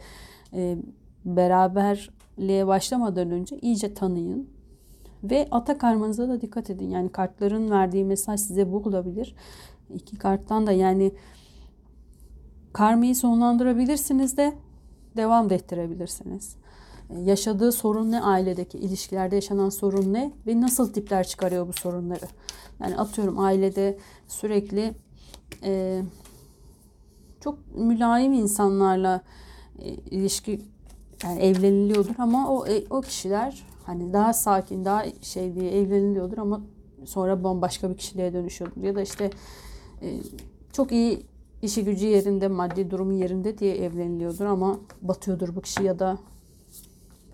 e, 0.52 0.76
beraberliğe 1.24 2.66
başlamadan 2.66 3.30
önce 3.30 3.58
iyice 3.58 3.94
tanıyın 3.94 4.48
ve 5.24 5.48
ata 5.50 5.78
karmanıza 5.78 6.28
da 6.28 6.40
dikkat 6.40 6.70
edin. 6.70 6.90
Yani 6.90 7.08
kartların 7.08 7.70
verdiği 7.70 8.04
mesaj 8.04 8.40
size 8.40 8.72
bu 8.72 8.76
olabilir. 8.76 9.34
İki 9.94 10.18
karttan 10.18 10.66
da 10.66 10.72
yani 10.72 11.12
karmayı 12.72 13.16
sonlandırabilirsiniz 13.16 14.36
de 14.36 14.54
devam 15.16 15.50
da 15.50 15.54
ettirebilirsiniz. 15.54 16.56
Yaşadığı 17.24 17.72
sorun 17.72 18.10
ne 18.10 18.20
ailedeki 18.22 18.78
ilişkilerde 18.78 19.34
yaşanan 19.34 19.68
sorun 19.68 20.14
ne 20.14 20.32
ve 20.46 20.60
nasıl 20.60 20.92
tipler 20.92 21.26
çıkarıyor 21.26 21.68
bu 21.68 21.72
sorunları. 21.72 22.24
Yani 22.80 22.96
atıyorum 22.96 23.38
ailede 23.38 23.98
sürekli 24.28 24.94
e, 25.62 26.02
çok 27.40 27.76
mülayim 27.76 28.32
insanlarla 28.32 29.22
e, 29.78 29.88
ilişki 29.88 30.60
yani 31.24 31.40
evleniliyordur 31.40 32.14
ama 32.18 32.50
o 32.50 32.66
e, 32.66 32.84
o 32.90 33.00
kişiler 33.00 33.66
Hani 33.88 34.12
daha 34.12 34.32
sakin, 34.32 34.84
daha 34.84 35.04
şey 35.22 35.54
diye 35.54 35.80
evleniliyordur 35.80 36.38
ama 36.38 36.60
sonra 37.04 37.44
bambaşka 37.44 37.90
bir 37.90 37.96
kişiliğe 37.96 38.32
dönüşüyordur. 38.32 38.82
Ya 38.82 38.94
da 38.94 39.02
işte 39.02 39.30
e, 40.02 40.20
çok 40.72 40.92
iyi 40.92 41.22
işi 41.62 41.84
gücü 41.84 42.06
yerinde, 42.06 42.48
maddi 42.48 42.90
durumu 42.90 43.12
yerinde 43.12 43.58
diye 43.58 43.76
evleniliyordur 43.76 44.44
ama 44.44 44.78
batıyordur 45.02 45.56
bu 45.56 45.60
kişi 45.60 45.82
ya 45.82 45.98
da 45.98 46.18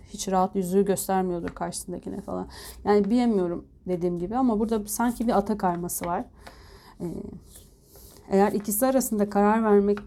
hiç 0.09 0.29
rahat 0.29 0.57
yüzü 0.57 0.85
göstermiyordur 0.85 1.49
karşısındakine 1.49 2.21
falan. 2.21 2.49
Yani 2.85 3.05
bilemiyorum 3.05 3.65
dediğim 3.89 4.19
gibi 4.19 4.37
ama 4.37 4.61
burada 4.61 4.89
sanki 4.89 5.27
bir 5.27 5.39
ata 5.39 5.59
karması 5.59 6.07
var. 6.07 6.25
Ee, 7.01 7.05
eğer 8.31 8.53
ikisi 8.53 8.87
arasında 8.87 9.31
karar 9.31 9.65
vermek 9.65 9.99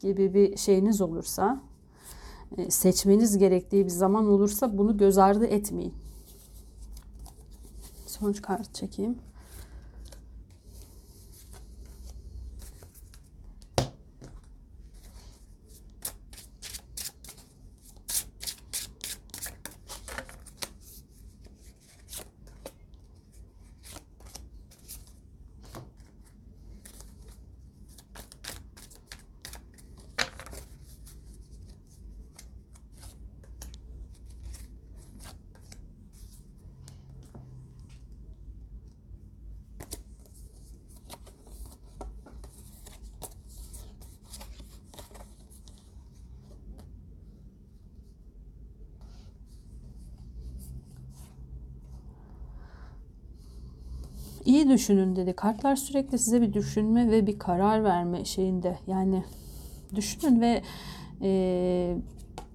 gibi 0.00 0.34
bir 0.34 0.56
şeyiniz 0.56 1.00
olursa 1.00 1.60
seçmeniz 2.68 3.38
gerektiği 3.38 3.84
bir 3.84 3.90
zaman 3.90 4.26
olursa 4.28 4.78
bunu 4.78 4.96
göz 4.96 5.18
ardı 5.18 5.46
etmeyin. 5.46 5.94
Sonuç 8.06 8.42
kart 8.42 8.74
çekeyim. 8.74 9.18
İyi 54.44 54.68
düşünün 54.68 55.16
dedi. 55.16 55.32
Kartlar 55.32 55.76
sürekli 55.76 56.18
size 56.18 56.42
bir 56.42 56.52
düşünme 56.52 57.10
ve 57.10 57.26
bir 57.26 57.38
karar 57.38 57.84
verme 57.84 58.24
şeyinde. 58.24 58.78
Yani 58.86 59.24
düşünün 59.94 60.40
ve 60.40 60.62
e, 61.22 61.96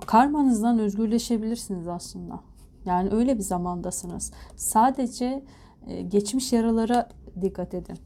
karmanızdan 0.05 0.79
özgürleşebilirsiniz 0.79 1.87
aslında. 1.87 2.39
Yani 2.85 3.09
öyle 3.11 3.37
bir 3.37 3.43
zamandasınız. 3.43 4.31
Sadece 4.55 5.43
e, 5.87 6.01
geçmiş 6.01 6.53
yaralara 6.53 7.09
dikkat 7.41 7.73
edin. 7.73 7.97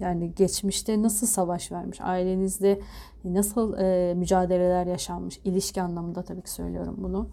Yani 0.00 0.34
geçmişte 0.34 1.02
nasıl 1.02 1.26
savaş 1.26 1.72
vermiş, 1.72 2.00
ailenizde 2.00 2.80
nasıl 3.24 3.78
e, 3.78 4.14
mücadeleler 4.14 4.86
yaşanmış, 4.86 5.40
ilişki 5.44 5.82
anlamında 5.82 6.22
tabii 6.22 6.42
ki 6.42 6.50
söylüyorum 6.50 6.94
bunu. 6.98 7.28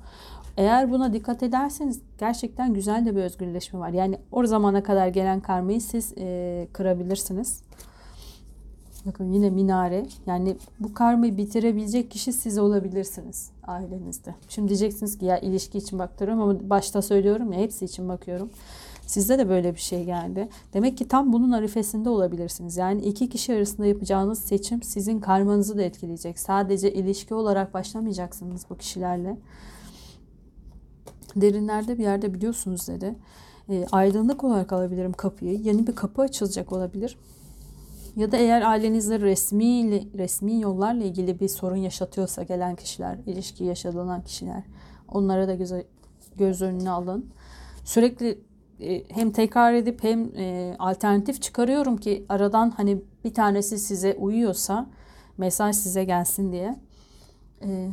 Eğer 0.58 0.92
buna 0.92 1.14
dikkat 1.14 1.44
ederseniz 1.44 2.02
gerçekten 2.18 2.74
güzel 2.74 3.06
de 3.06 3.16
bir 3.16 3.22
özgürleşme 3.22 3.80
var. 3.80 3.90
Yani 3.90 4.18
o 4.32 4.46
zamana 4.46 4.84
kadar 4.84 5.08
gelen 5.08 5.40
karmayı 5.40 5.82
siz 5.82 6.14
e, 6.18 6.68
kırabilirsiniz. 6.74 7.62
Bakın 9.06 9.34
yine 9.34 9.50
minare. 9.50 10.06
Yani 10.26 10.58
bu 10.80 10.94
karmayı 10.94 11.38
bitirebilecek 11.38 12.12
kişi 12.12 12.34
siz 12.34 12.58
olabilirsiniz 12.58 13.52
ailenizde. 13.68 14.36
Şimdi 14.50 14.68
diyeceksiniz 14.68 15.18
ki 15.18 15.26
ya 15.26 15.40
ilişki 15.40 15.78
için 15.78 16.00
bakıyorum 16.00 16.42
ama 16.42 16.70
başta 16.70 17.02
söylüyorum 17.02 17.54
ya 17.54 17.60
hepsi 17.60 17.86
için 17.86 18.10
bakıyorum. 18.10 18.50
Sizde 19.08 19.40
de 19.40 19.50
böyle 19.50 19.76
bir 19.76 19.80
şey 19.80 20.06
geldi. 20.06 20.50
Demek 20.74 20.98
ki 20.98 21.08
tam 21.08 21.34
bunun 21.34 21.52
arifesinde 21.52 22.10
olabilirsiniz. 22.10 22.78
Yani 22.78 23.02
iki 23.02 23.30
kişi 23.30 23.54
arasında 23.54 23.88
yapacağınız 23.88 24.40
seçim 24.40 24.84
sizin 24.84 25.20
karmanızı 25.20 25.78
da 25.78 25.82
etkileyecek. 25.82 26.40
Sadece 26.40 26.94
ilişki 26.94 27.34
olarak 27.34 27.74
başlamayacaksınız 27.74 28.66
bu 28.70 28.78
kişilerle. 28.78 29.38
Derinlerde 31.36 31.98
bir 31.98 32.04
yerde 32.04 32.34
biliyorsunuz 32.34 32.88
dedi. 32.88 33.16
E, 33.70 33.86
aydınlık 33.92 34.44
olarak 34.44 34.74
alabilirim 34.74 35.14
kapıyı. 35.14 35.60
Yeni 35.60 35.88
bir 35.88 35.96
kapı 35.96 36.22
açılacak 36.22 36.74
olabilir. 36.74 37.18
Ya 38.16 38.32
da 38.32 38.38
eğer 38.38 38.62
ailenizde 38.62 39.20
resmi 39.20 39.92
resmi 40.18 40.62
yollarla 40.62 41.04
ilgili 41.04 41.40
bir 41.40 41.48
sorun 41.48 41.76
yaşatıyorsa 41.76 42.44
gelen 42.44 42.76
kişiler, 42.76 43.18
ilişki 43.26 43.64
yaşadığından 43.64 44.24
kişiler 44.24 44.64
onlara 45.08 45.48
da 45.48 45.56
göz, 45.56 45.72
göz 46.38 46.62
önüne 46.62 46.90
alın. 46.90 47.26
Sürekli 47.84 48.40
hem 49.10 49.32
tekrar 49.32 49.74
edip 49.74 50.04
hem 50.04 50.38
e, 50.38 50.76
alternatif 50.80 51.42
çıkarıyorum 51.42 51.98
ki 51.98 52.26
aradan 52.30 52.70
hani 52.70 53.02
bir 53.24 53.34
tanesi 53.34 53.80
size 53.80 54.14
uyuyorsa 54.14 54.88
mesaj 55.38 55.76
size 55.76 56.04
gelsin 56.04 56.52
diye. 56.52 56.76
E, 57.62 57.90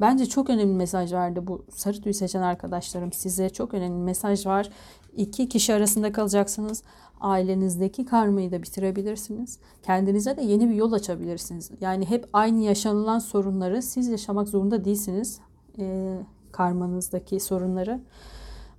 bence 0.00 0.26
çok 0.26 0.50
önemli 0.50 0.74
mesaj 0.74 1.12
verdi 1.12 1.46
bu 1.46 1.64
sarı 1.70 2.00
tüy 2.00 2.12
seçen 2.12 2.42
arkadaşlarım. 2.42 3.12
Size 3.12 3.50
çok 3.50 3.74
önemli 3.74 4.04
mesaj 4.04 4.46
var. 4.46 4.68
İki 5.16 5.48
kişi 5.48 5.74
arasında 5.74 6.12
kalacaksınız. 6.12 6.82
Ailenizdeki 7.20 8.04
karmayı 8.04 8.52
da 8.52 8.62
bitirebilirsiniz. 8.62 9.58
Kendinize 9.82 10.36
de 10.36 10.42
yeni 10.42 10.70
bir 10.70 10.74
yol 10.74 10.92
açabilirsiniz. 10.92 11.70
Yani 11.80 12.10
hep 12.10 12.28
aynı 12.32 12.62
yaşanılan 12.62 13.18
sorunları 13.18 13.82
siz 13.82 14.08
yaşamak 14.08 14.48
zorunda 14.48 14.84
değilsiniz. 14.84 15.40
E, 15.78 16.16
karmanızdaki 16.52 17.40
sorunları. 17.40 18.00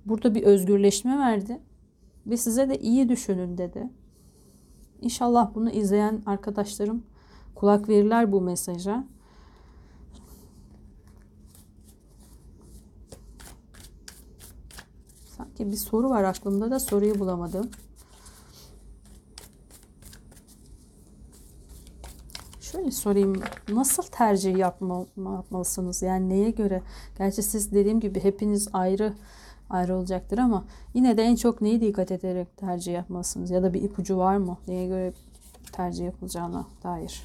Burada 0.06 0.34
bir 0.34 0.42
özgürleşme 0.42 1.18
verdi. 1.18 1.60
Ve 2.26 2.36
size 2.36 2.68
de 2.68 2.78
iyi 2.78 3.08
düşünün 3.08 3.58
dedi. 3.58 3.90
İnşallah 5.00 5.54
bunu 5.54 5.70
izleyen 5.70 6.22
arkadaşlarım 6.26 7.02
kulak 7.54 7.88
verirler 7.88 8.32
bu 8.32 8.40
mesaja. 8.40 9.04
Sanki 15.36 15.66
bir 15.66 15.76
soru 15.76 16.10
var 16.10 16.24
aklımda 16.24 16.70
da 16.70 16.80
soruyu 16.80 17.18
bulamadım. 17.18 17.70
Şöyle 22.60 22.90
sorayım. 22.90 23.42
Nasıl 23.68 24.02
tercih 24.02 24.56
yapma, 24.56 25.06
yapmalısınız? 25.16 26.02
Yani 26.02 26.28
neye 26.28 26.50
göre? 26.50 26.82
Gerçi 27.18 27.42
siz 27.42 27.72
dediğim 27.72 28.00
gibi 28.00 28.24
hepiniz 28.24 28.68
ayrı 28.72 29.14
ayrı 29.72 29.96
olacaktır 29.96 30.38
ama 30.38 30.64
yine 30.94 31.16
de 31.16 31.22
en 31.22 31.36
çok 31.36 31.60
neyi 31.60 31.80
dikkat 31.80 32.10
ederek 32.10 32.56
tercih 32.56 32.92
yapmalısınız? 32.92 33.50
Ya 33.50 33.62
da 33.62 33.74
bir 33.74 33.82
ipucu 33.82 34.16
var 34.16 34.36
mı? 34.36 34.58
Neye 34.68 34.86
göre 34.86 35.12
tercih 35.72 36.04
yapılacağına 36.04 36.66
dair. 36.84 37.22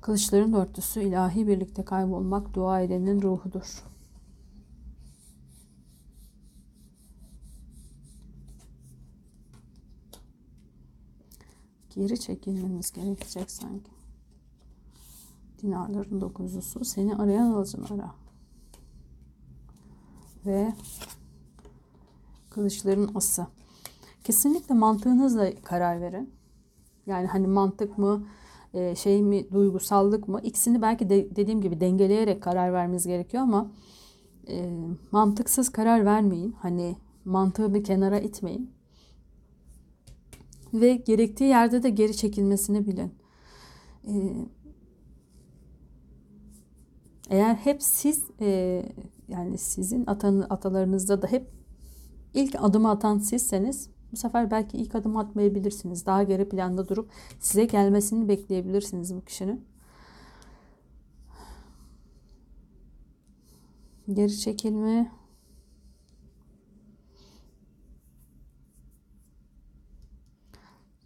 Kılıçların 0.00 0.52
dörtlüsü 0.52 1.02
ilahi 1.02 1.46
birlikte 1.46 1.84
kaybolmak 1.84 2.54
dua 2.54 2.80
edenin 2.80 3.22
ruhudur. 3.22 3.84
Geri 11.90 12.20
çekilmemiz 12.20 12.92
gerekecek 12.92 13.50
sanki. 13.50 13.90
Dinarların 15.62 16.20
dokuzlusu 16.20 16.84
seni 16.84 17.16
arayan 17.16 17.50
alıcın 17.50 17.84
ara. 17.84 18.23
Ve 20.46 20.72
kılıçların 22.50 23.10
ası. 23.14 23.46
Kesinlikle 24.24 24.74
mantığınızla 24.74 25.50
karar 25.64 26.00
verin. 26.00 26.30
Yani 27.06 27.26
hani 27.26 27.46
mantık 27.46 27.98
mı, 27.98 28.26
e, 28.74 28.94
şey 28.96 29.22
mi, 29.22 29.50
duygusallık 29.52 30.28
mı? 30.28 30.40
İkisini 30.42 30.82
belki 30.82 31.10
de 31.10 31.36
dediğim 31.36 31.60
gibi 31.60 31.80
dengeleyerek 31.80 32.42
karar 32.42 32.72
vermeniz 32.72 33.06
gerekiyor 33.06 33.42
ama 33.42 33.70
e, 34.48 34.70
mantıksız 35.12 35.68
karar 35.68 36.04
vermeyin. 36.04 36.52
Hani 36.52 36.96
mantığı 37.24 37.74
bir 37.74 37.84
kenara 37.84 38.18
itmeyin 38.20 38.74
ve 40.74 40.96
gerektiği 40.96 41.44
yerde 41.44 41.82
de 41.82 41.90
geri 41.90 42.16
çekilmesini 42.16 42.86
bilin. 42.86 43.14
Ee, 44.08 44.46
eğer 47.30 47.54
hep 47.54 47.82
siz 47.82 48.24
e, 48.40 48.82
yani 49.28 49.58
sizin 49.58 50.06
atan, 50.06 50.46
atalarınızda 50.50 51.22
da 51.22 51.26
hep 51.26 51.50
ilk 52.34 52.56
adımı 52.58 52.90
atan 52.90 53.18
sizseniz 53.18 53.90
bu 54.12 54.16
sefer 54.16 54.50
belki 54.50 54.78
ilk 54.78 54.94
adım 54.94 55.16
atmayabilirsiniz. 55.16 56.06
Daha 56.06 56.22
geri 56.22 56.48
planda 56.48 56.88
durup 56.88 57.10
size 57.40 57.64
gelmesini 57.64 58.28
bekleyebilirsiniz 58.28 59.14
bu 59.16 59.24
kişinin. 59.24 59.64
Geri 64.12 64.38
çekilme 64.38 65.10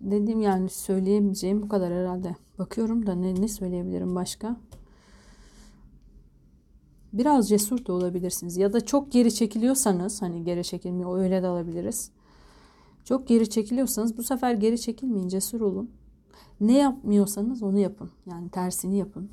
dediğim 0.01 0.41
yani 0.41 0.69
söyleyemeyeceğim 0.69 1.63
bu 1.63 1.69
kadar 1.69 1.93
herhalde. 1.93 2.37
Bakıyorum 2.59 3.07
da 3.07 3.15
ne, 3.15 3.41
ne 3.41 3.49
söyleyebilirim 3.49 4.15
başka? 4.15 4.57
Biraz 7.13 7.49
cesur 7.49 7.87
da 7.87 7.93
olabilirsiniz. 7.93 8.57
Ya 8.57 8.73
da 8.73 8.81
çok 8.87 9.13
geri 9.13 9.35
çekiliyorsanız 9.35 10.23
hani 10.23 10.45
geri 10.45 10.65
çekilmiyor 10.65 11.19
öyle 11.19 11.43
de 11.43 11.47
alabiliriz. 11.47 12.11
Çok 13.05 13.29
geri 13.29 13.51
çekiliyorsanız 13.51 14.19
bu 14.19 14.23
sefer 14.23 14.55
geri 14.55 14.81
çekilmeyin 14.81 15.29
cesur 15.29 15.61
olun. 15.61 15.91
Ne 16.61 16.79
yapmıyorsanız 16.79 17.63
onu 17.63 17.79
yapın. 17.79 18.11
Yani 18.27 18.49
tersini 18.49 18.97
yapın. 18.97 19.31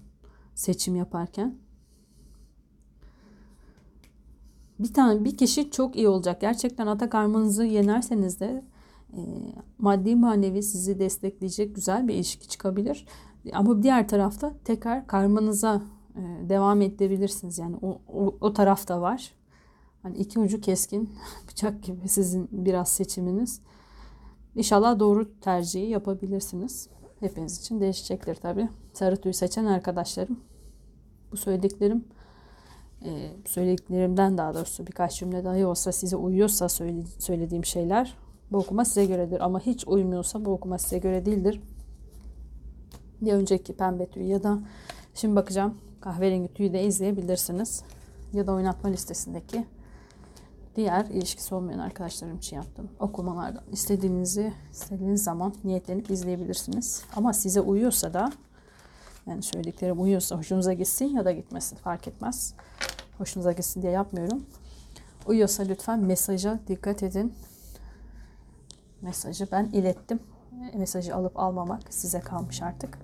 Seçim 0.55 0.95
yaparken. 0.95 1.55
Bir 4.79 4.93
tane 4.93 5.25
bir 5.25 5.37
kişi 5.37 5.71
çok 5.71 5.95
iyi 5.95 6.07
olacak. 6.07 6.41
Gerçekten 6.41 6.87
ata 6.87 7.09
karmanızı 7.09 7.63
yenerseniz 7.65 8.39
de 8.39 8.63
e, 9.13 9.21
maddi 9.77 10.15
manevi 10.15 10.63
sizi 10.63 10.99
destekleyecek 10.99 11.75
güzel 11.75 12.07
bir 12.07 12.13
ilişki 12.13 12.47
çıkabilir. 12.47 13.05
Ama 13.53 13.83
diğer 13.83 14.07
tarafta 14.07 14.53
tekrar 14.63 15.07
karmanıza 15.07 15.81
devam 16.49 16.81
edebilirsiniz. 16.81 17.59
Yani 17.59 17.75
o, 17.81 18.01
o, 18.13 18.35
o 18.41 18.53
taraf 18.53 18.87
da 18.87 19.01
var. 19.01 19.31
Hani 20.03 20.17
iki 20.17 20.39
ucu 20.39 20.61
keskin 20.61 21.09
bıçak 21.47 21.83
gibi 21.83 22.07
sizin 22.07 22.49
biraz 22.51 22.89
seçiminiz. 22.89 23.61
İnşallah 24.55 24.99
doğru 24.99 25.39
tercihi 25.39 25.85
yapabilirsiniz. 25.85 26.89
Hepiniz 27.19 27.59
için 27.59 27.81
değişecektir 27.81 28.35
tabii. 28.35 28.69
Sarı 28.93 29.17
tüy 29.17 29.33
seçen 29.33 29.65
arkadaşlarım. 29.65 30.39
Bu 31.31 31.37
söylediklerim 31.37 32.05
e, 33.05 33.31
söylediklerimden 33.45 34.37
daha 34.37 34.53
doğrusu 34.53 34.87
birkaç 34.87 35.19
cümle 35.19 35.43
dahi 35.43 35.65
olsa 35.65 35.91
size 35.91 36.15
uyuyorsa 36.15 36.69
söylediğim 37.19 37.65
şeyler 37.65 38.17
bu 38.51 38.57
okuma 38.57 38.85
size 38.85 39.05
göredir. 39.05 39.45
Ama 39.45 39.59
hiç 39.59 39.87
uymuyorsa 39.87 40.45
bu 40.45 40.51
okuma 40.51 40.77
size 40.77 40.97
göre 40.97 41.25
değildir. 41.25 41.61
Bir 43.21 43.33
önceki 43.33 43.73
pembe 43.73 44.05
tüyü 44.05 44.25
ya 44.25 44.43
da 44.43 44.59
şimdi 45.13 45.35
bakacağım 45.35 45.77
kahverengi 46.05 46.53
tüyü 46.53 46.73
de 46.73 46.83
izleyebilirsiniz. 46.83 47.83
Ya 48.33 48.47
da 48.47 48.53
oynatma 48.53 48.89
listesindeki 48.89 49.65
diğer 50.75 51.05
ilişkisi 51.05 51.55
olmayan 51.55 51.79
arkadaşlarım 51.79 52.37
için 52.37 52.55
yaptım. 52.55 52.89
Okumalardan 52.99 53.63
istediğinizi 53.71 54.53
istediğiniz 54.71 55.23
zaman 55.23 55.53
niyetlenip 55.63 56.09
izleyebilirsiniz. 56.09 57.03
Ama 57.15 57.33
size 57.33 57.61
uyuyorsa 57.61 58.13
da 58.13 58.31
yani 59.27 59.43
söylediklerim 59.43 60.01
uyuyorsa 60.01 60.37
hoşunuza 60.37 60.73
gitsin 60.73 61.05
ya 61.05 61.25
da 61.25 61.31
gitmesin 61.31 61.75
fark 61.75 62.07
etmez. 62.07 62.53
Hoşunuza 63.17 63.51
gitsin 63.51 63.81
diye 63.81 63.91
yapmıyorum. 63.91 64.45
Uyuyorsa 65.25 65.63
lütfen 65.63 65.99
mesaja 65.99 66.59
dikkat 66.67 67.03
edin 67.03 67.33
mesajı 69.01 69.47
ben 69.51 69.65
ilettim. 69.65 70.19
Mesajı 70.73 71.15
alıp 71.15 71.39
almamak 71.39 71.81
size 71.89 72.19
kalmış 72.19 72.61
artık. 72.61 72.97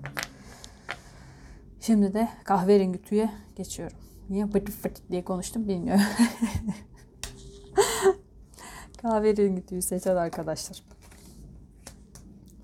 Şimdi 1.82 2.14
de 2.14 2.28
kahverengi 2.44 3.02
tüye 3.02 3.30
geçiyorum. 3.56 3.96
Niye 4.30 4.46
fıt 4.46 4.70
fıt 4.70 5.10
diye 5.10 5.24
konuştum 5.24 5.68
bilmiyorum. 5.68 6.02
kahverengi 9.02 9.66
tüyü 9.66 9.82
seçen 9.82 10.16
arkadaşlar. 10.16 10.82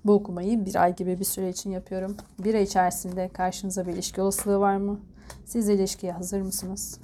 Bu 0.05 0.13
okumayı 0.13 0.65
bir 0.65 0.75
ay 0.75 0.95
gibi 0.95 1.19
bir 1.19 1.25
süre 1.25 1.49
için 1.49 1.71
yapıyorum. 1.71 2.17
Bir 2.39 2.53
ay 2.53 2.63
içerisinde 2.63 3.29
karşınıza 3.33 3.87
bir 3.87 3.93
ilişki 3.93 4.21
olasılığı 4.21 4.59
var 4.59 4.77
mı? 4.77 4.99
Siz 5.45 5.69
ilişkiye 5.69 6.11
hazır 6.11 6.41
mısınız? 6.41 6.99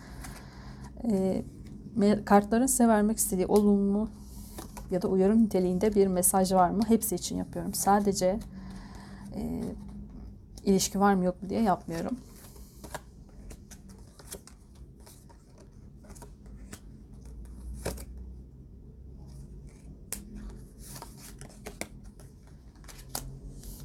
Ee, 1.03 1.43
kartların 2.25 2.65
size 2.65 2.87
vermek 2.87 3.17
istediği 3.17 3.47
olumlu 3.47 4.09
ya 4.91 5.01
da 5.01 5.07
uyarı 5.07 5.43
niteliğinde 5.43 5.95
bir 5.95 6.07
mesaj 6.07 6.53
var 6.53 6.69
mı? 6.69 6.81
Hepsi 6.87 7.15
için 7.15 7.37
yapıyorum. 7.37 7.73
Sadece 7.73 8.39
e, 9.35 9.61
ilişki 10.65 10.99
var 10.99 11.13
mı 11.13 11.23
yok 11.25 11.43
mu 11.43 11.49
diye 11.49 11.61
yapmıyorum. 11.61 12.17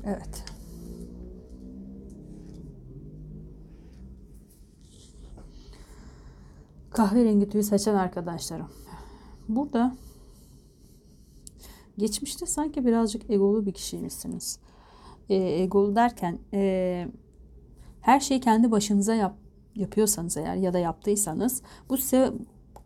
Evet. 0.05 0.45
Kahverengi 6.91 7.49
tüyü 7.49 7.63
seçen 7.63 7.95
arkadaşlarım. 7.95 8.71
Burada 9.49 9.97
geçmişte 11.99 12.47
sanki 12.47 12.87
birazcık 12.87 13.31
egolu 13.31 13.67
bir 13.67 13.73
kişiymişsiniz. 13.73 14.59
E, 15.31 15.35
egolu 15.35 15.97
derken 15.97 16.39
e, 16.55 17.09
her 18.01 18.21
şeyi 18.21 18.41
kendi 18.41 18.71
başınıza 18.71 19.15
yap, 19.15 19.37
yapıyorsanız 19.75 20.37
eğer 20.37 20.57
ya 20.57 20.73
da 20.73 20.79
yaptıysanız 20.79 21.63
bu 21.89 21.97
size 21.97 22.33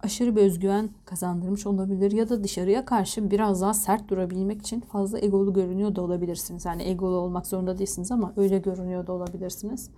aşırı 0.03 0.37
bir 0.37 0.41
özgüven 0.41 0.91
kazandırmış 1.05 1.67
olabilir 1.67 2.13
ya 2.13 2.29
da 2.29 2.45
dışarıya 2.45 2.85
karşı 2.85 3.31
biraz 3.31 3.61
daha 3.61 3.75
sert 3.75 4.09
durabilmek 4.09 4.61
için 4.61 4.81
fazla 4.81 5.19
egolu 5.21 5.53
görünüyor 5.53 5.97
da 5.97 6.03
olabilirsiniz. 6.03 6.65
Yani 6.65 6.83
egolu 6.83 7.17
olmak 7.17 7.47
zorunda 7.47 7.79
değilsiniz 7.79 8.13
ama 8.13 8.33
öyle 8.37 8.59
görünüyor 8.59 9.07
da 9.07 9.13
olabilirsiniz. 9.13 9.91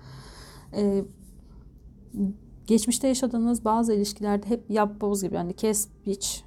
Ee, 0.77 1.05
geçmişte 2.67 3.09
yaşadığınız 3.09 3.65
bazı 3.65 3.95
ilişkilerde 3.95 4.47
hep 4.47 4.71
yap 4.71 5.01
boz 5.01 5.23
gibi 5.23 5.35
yani 5.35 5.53
kes 5.53 5.89
biç 6.07 6.45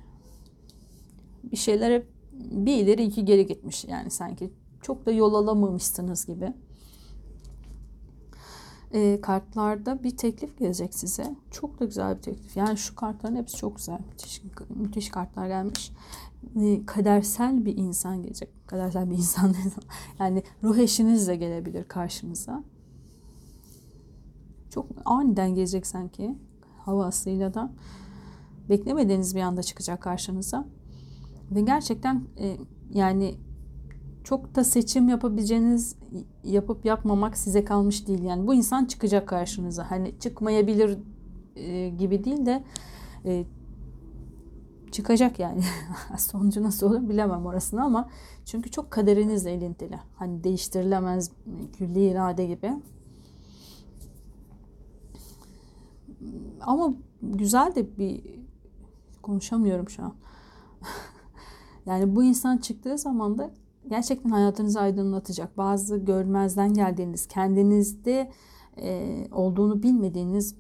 bir 1.43 1.57
şeyler 1.57 1.91
hep 1.91 2.07
bir 2.33 2.77
ileri 2.77 3.03
iki 3.03 3.25
geri 3.25 3.47
gitmiş 3.47 3.85
yani 3.85 4.09
sanki 4.09 4.51
çok 4.81 5.05
da 5.05 5.11
yol 5.11 5.33
alamamışsınız 5.33 6.25
gibi 6.25 6.53
e, 8.93 9.21
kartlarda 9.21 10.03
bir 10.03 10.17
teklif 10.17 10.59
gelecek 10.59 10.93
size. 10.93 11.35
Çok 11.51 11.79
da 11.79 11.85
güzel 11.85 12.17
bir 12.17 12.21
teklif. 12.21 12.57
Yani 12.57 12.77
şu 12.77 12.95
kartların 12.95 13.35
hepsi 13.35 13.57
çok 13.57 13.75
güzel. 13.75 13.99
Müthiş, 14.11 14.41
müthiş 14.69 15.09
kartlar 15.09 15.47
gelmiş. 15.47 15.91
E, 16.61 16.85
kadersel 16.85 17.65
bir 17.65 17.77
insan 17.77 18.23
gelecek. 18.23 18.49
Kadersel 18.67 19.09
bir 19.09 19.15
insan 19.15 19.55
yani 20.19 20.43
ruh 20.63 20.77
eşiniz 20.77 21.27
de 21.27 21.35
gelebilir 21.35 21.83
karşınıza. 21.83 22.63
Çok 24.69 24.85
aniden 25.05 25.55
gelecek 25.55 25.87
sanki. 25.87 26.35
Havasıyla 26.85 27.53
da. 27.53 27.71
Beklemediğiniz 28.69 29.35
bir 29.35 29.41
anda 29.41 29.63
çıkacak 29.63 30.01
karşınıza. 30.01 30.65
Ve 31.51 31.61
gerçekten 31.61 32.23
e, 32.39 32.57
yani 32.93 33.35
çok 34.23 34.55
da 34.55 34.63
seçim 34.63 35.09
yapabileceğiniz 35.09 35.95
yapıp 36.43 36.85
yapmamak 36.85 37.37
size 37.37 37.65
kalmış 37.65 38.07
değil. 38.07 38.23
Yani 38.23 38.47
bu 38.47 38.53
insan 38.53 38.85
çıkacak 38.85 39.27
karşınıza. 39.27 39.91
Hani 39.91 40.19
çıkmayabilir 40.19 40.97
e, 41.55 41.89
gibi 41.89 42.23
değil 42.23 42.45
de 42.45 42.63
e, 43.25 43.45
çıkacak 44.91 45.39
yani. 45.39 45.61
Sonucu 46.17 46.63
nasıl 46.63 46.87
olur 46.87 47.09
bilemem 47.09 47.45
orasını 47.45 47.83
ama 47.83 48.09
çünkü 48.45 48.71
çok 48.71 48.91
kaderinizle 48.91 49.55
ilintili. 49.55 49.99
Hani 50.15 50.43
değiştirilemez 50.43 51.31
külli 51.73 52.09
irade 52.09 52.45
gibi. 52.45 52.73
Ama 56.61 56.93
güzel 57.21 57.75
de 57.75 57.97
bir 57.97 58.21
konuşamıyorum 59.21 59.89
şu 59.89 60.03
an. 60.03 60.13
yani 61.85 62.15
bu 62.15 62.23
insan 62.23 62.57
çıktığı 62.57 62.97
zaman 62.97 63.37
da 63.37 63.51
gerçekten 63.87 64.29
hayatınızı 64.29 64.79
aydınlatacak. 64.79 65.57
Bazı 65.57 65.97
görmezden 65.97 66.73
geldiğiniz, 66.73 67.27
kendinizde 67.27 68.31
e, 68.77 69.27
olduğunu 69.31 69.83
bilmediğiniz 69.83 70.55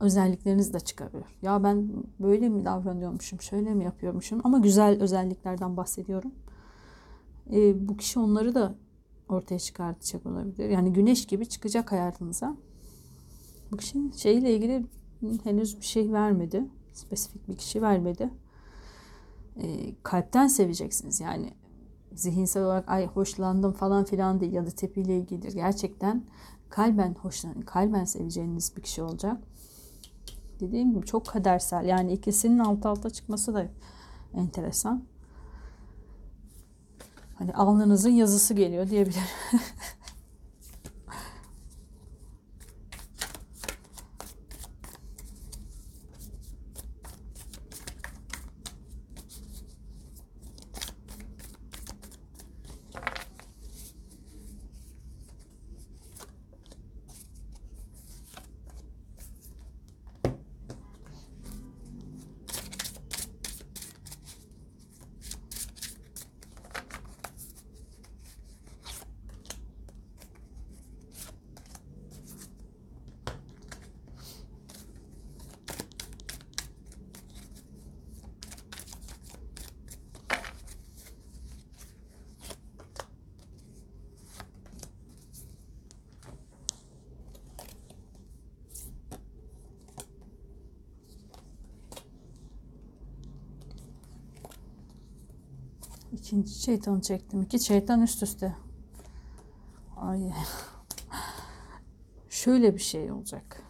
özellikleriniz 0.00 0.74
de 0.74 0.80
çıkarıyor. 0.80 1.24
Ya 1.42 1.62
ben 1.62 1.88
böyle 2.20 2.48
mi 2.48 2.64
davranıyormuşum, 2.64 3.40
şöyle 3.40 3.74
mi 3.74 3.84
yapıyormuşum 3.84 4.40
ama 4.44 4.58
güzel 4.58 5.02
özelliklerden 5.02 5.76
bahsediyorum. 5.76 6.32
E, 7.52 7.88
bu 7.88 7.96
kişi 7.96 8.18
onları 8.18 8.54
da 8.54 8.74
ortaya 9.28 9.58
çıkartacak 9.58 10.26
olabilir. 10.26 10.68
Yani 10.68 10.92
güneş 10.92 11.26
gibi 11.26 11.46
çıkacak 11.46 11.92
hayatınıza. 11.92 12.56
Bu 13.72 13.76
kişinin 13.76 14.12
şeyle 14.12 14.54
ilgili 14.54 14.86
henüz 15.44 15.80
bir 15.80 15.86
şey 15.86 16.12
vermedi. 16.12 16.64
Spesifik 16.92 17.48
bir 17.48 17.56
kişi 17.56 17.82
vermedi. 17.82 18.30
E, 19.56 19.94
kalpten 20.02 20.46
seveceksiniz. 20.46 21.20
Yani 21.20 21.54
zihinsel 22.14 22.64
olarak 22.64 22.88
ay 22.88 23.06
hoşlandım 23.06 23.72
falan 23.72 24.04
filan 24.04 24.40
değil 24.40 24.52
ya 24.52 24.66
da 24.66 24.70
tepiyle 24.70 25.18
ilgilidir. 25.18 25.52
Gerçekten 25.52 26.24
kalben 26.70 27.14
hoşlan, 27.14 27.60
kalben 27.60 28.04
seveceğiniz 28.04 28.76
bir 28.76 28.82
kişi 28.82 29.02
olacak. 29.02 29.36
Dediğim 30.60 30.92
gibi 30.92 31.06
çok 31.06 31.26
kadersel. 31.26 31.84
Yani 31.84 32.12
ikisinin 32.12 32.58
alt 32.58 32.86
alta 32.86 33.10
çıkması 33.10 33.54
da 33.54 33.66
enteresan. 34.34 35.04
Hani 37.34 37.54
alnınızın 37.54 38.10
yazısı 38.10 38.54
geliyor 38.54 38.88
diyebilirim. 38.88 39.22
İkinci 96.32 96.62
şeytanı 96.62 97.02
çektim. 97.02 97.42
İki 97.42 97.58
şeytan 97.58 98.02
üst 98.02 98.22
üste. 98.22 98.56
Ay. 99.96 100.32
Şöyle 102.30 102.74
bir 102.74 102.80
şey 102.80 103.12
olacak. 103.12 103.62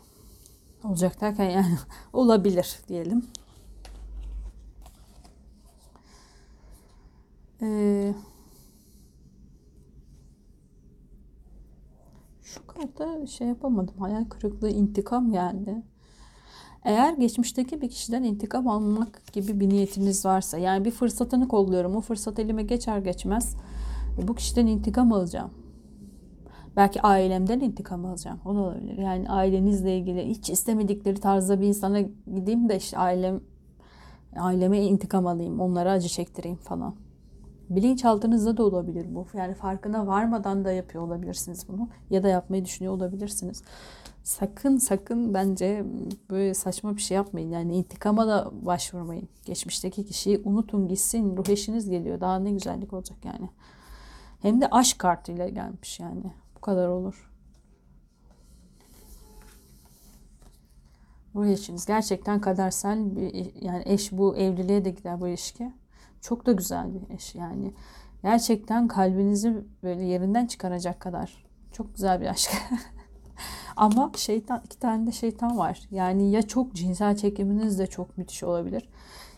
Olacak 0.85 1.21
derken 1.21 1.51
yani 1.51 1.79
olabilir 2.13 2.81
diyelim. 2.89 3.27
Ee, 7.63 8.15
şu 12.43 12.67
kartta 12.67 13.27
şey 13.27 13.49
yapamadım. 13.49 13.95
Hayal 13.99 14.25
kırıklığı, 14.25 14.71
intikam 14.71 15.33
geldi. 15.33 15.83
Eğer 16.85 17.13
geçmişteki 17.13 17.81
bir 17.81 17.89
kişiden 17.89 18.23
intikam 18.23 18.69
almak 18.69 19.33
gibi 19.33 19.61
bir 19.61 19.69
niyetiniz 19.69 20.25
varsa 20.25 20.59
yani 20.59 20.85
bir 20.85 20.91
fırsatını 20.91 21.49
kolluyorum 21.49 21.97
o 21.97 22.01
fırsat 22.01 22.39
elime 22.39 22.63
geçer 22.63 22.99
geçmez 22.99 23.57
e, 24.19 24.29
bu 24.29 24.35
kişiden 24.35 24.67
intikam 24.67 25.13
alacağım. 25.13 25.51
Belki 26.77 27.03
ailemden 27.03 27.61
intikam 27.61 28.05
alacağım. 28.05 28.41
O 28.45 28.55
da 28.55 28.59
olabilir. 28.61 28.99
Yani 28.99 29.29
ailenizle 29.29 29.99
ilgili 29.99 30.29
hiç 30.29 30.51
istemedikleri 30.51 31.21
tarzda 31.21 31.61
bir 31.61 31.67
insana 31.67 32.01
gideyim 32.35 32.69
de 32.69 32.77
işte 32.77 32.99
ailem 32.99 33.41
aileme 34.37 34.83
intikam 34.83 35.27
alayım. 35.27 35.61
Onlara 35.61 35.91
acı 35.91 36.09
çektireyim 36.09 36.57
falan. 36.57 36.95
Bilinçaltınızda 37.71 38.57
da 38.57 38.65
olabilir 38.65 39.07
bu. 39.15 39.27
Yani 39.35 39.55
farkına 39.55 40.07
varmadan 40.07 40.65
da 40.65 40.73
yapıyor 40.73 41.05
olabilirsiniz 41.05 41.69
bunu. 41.69 41.89
Ya 42.11 42.23
da 42.23 42.29
yapmayı 42.29 42.65
düşünüyor 42.65 42.95
olabilirsiniz 42.95 43.63
sakın 44.23 44.77
sakın 44.77 45.35
bence 45.35 45.85
böyle 46.31 46.55
saçma 46.55 46.97
bir 46.97 47.01
şey 47.03 47.15
yapmayın. 47.15 47.51
Yani 47.51 47.77
intikama 47.77 48.27
da 48.27 48.51
başvurmayın. 48.53 49.29
Geçmişteki 49.45 50.07
kişiyi 50.07 50.43
unutun 50.45 50.89
gitsin. 50.89 51.37
Ruh 51.37 51.49
eşiniz 51.49 51.91
geliyor. 51.91 52.21
Daha 52.21 52.39
ne 52.39 52.53
güzellik 52.53 52.93
olacak 52.93 53.19
yani. 53.25 53.51
Hem 54.43 54.61
de 54.61 54.71
aşk 54.71 54.99
kartıyla 54.99 55.49
gelmiş 55.49 56.01
yani. 56.01 56.33
Bu 56.57 56.61
kadar 56.61 56.89
olur. 56.89 57.31
Ruh 61.35 61.47
eşiniz 61.47 61.87
gerçekten 61.87 62.41
kadersel 62.41 63.17
bir 63.17 63.63
yani 63.63 63.83
eş 63.87 64.13
bu 64.13 64.37
evliliğe 64.37 64.85
de 64.85 64.91
gider 64.91 65.21
bu 65.21 65.29
ilişki. 65.29 65.73
Çok 66.21 66.47
da 66.47 66.53
güzel 66.53 66.95
bir 66.95 67.15
eş 67.15 67.35
yani. 67.35 67.75
Gerçekten 68.23 68.89
kalbinizi 68.89 69.65
böyle 69.83 70.05
yerinden 70.05 70.47
çıkaracak 70.47 71.01
kadar 71.01 71.45
çok 71.73 71.95
güzel 71.95 72.21
bir 72.21 72.27
aşk. 72.27 72.51
Ama 73.77 74.13
şeytan 74.17 74.63
iki 74.65 74.79
tane 74.79 75.07
de 75.07 75.13
şeytan 75.13 75.59
var. 75.59 75.83
Yani 75.91 76.31
ya 76.31 76.43
çok 76.43 76.75
cinsel 76.75 77.17
çekiminiz 77.17 77.79
de 77.79 77.87
çok 77.87 78.19
müthiş 78.19 78.43
olabilir. 78.43 78.89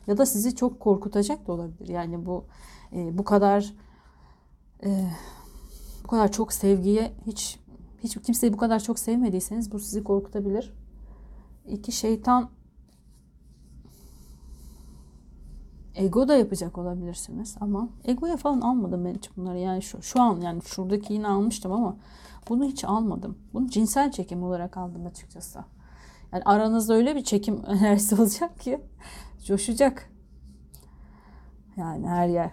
Ya 0.06 0.18
da 0.18 0.26
sizi 0.26 0.56
çok 0.56 0.80
korkutacak 0.80 1.46
da 1.46 1.52
olabilir. 1.52 1.88
Yani 1.88 2.26
bu 2.26 2.44
e, 2.92 3.18
bu 3.18 3.24
kadar 3.24 3.74
e, 4.84 5.10
bu 6.04 6.08
kadar 6.08 6.32
çok 6.32 6.52
sevgiye 6.52 7.12
hiç 7.26 7.58
hiç 8.02 8.22
kimseyi 8.22 8.52
bu 8.52 8.56
kadar 8.56 8.80
çok 8.80 8.98
sevmediyseniz 8.98 9.72
bu 9.72 9.78
sizi 9.78 10.04
korkutabilir. 10.04 10.74
İki 11.66 11.92
şeytan 11.92 12.50
ego 15.94 16.28
da 16.28 16.36
yapacak 16.36 16.78
olabilirsiniz 16.78 17.56
ama 17.60 17.88
egoya 18.04 18.36
falan 18.36 18.60
almadım 18.60 19.04
ben 19.04 19.14
hiç 19.14 19.36
bunları 19.36 19.58
yani 19.58 19.82
şu, 19.82 20.02
şu 20.02 20.20
an 20.20 20.40
yani 20.40 20.62
şuradaki 20.62 21.12
yine 21.12 21.28
almıştım 21.28 21.72
ama 21.72 21.96
bunu 22.48 22.64
hiç 22.64 22.84
almadım. 22.84 23.38
Bunu 23.52 23.68
cinsel 23.68 24.12
çekim 24.12 24.42
olarak 24.42 24.76
aldım 24.76 25.06
açıkçası. 25.06 25.64
Yani 26.32 26.42
aranızda 26.44 26.94
öyle 26.94 27.16
bir 27.16 27.24
çekim 27.24 27.62
enerjisi 27.68 28.14
olacak 28.14 28.60
ki 28.60 28.80
coşacak. 29.44 30.10
Yani 31.76 32.08
her 32.08 32.28
yer. 32.28 32.50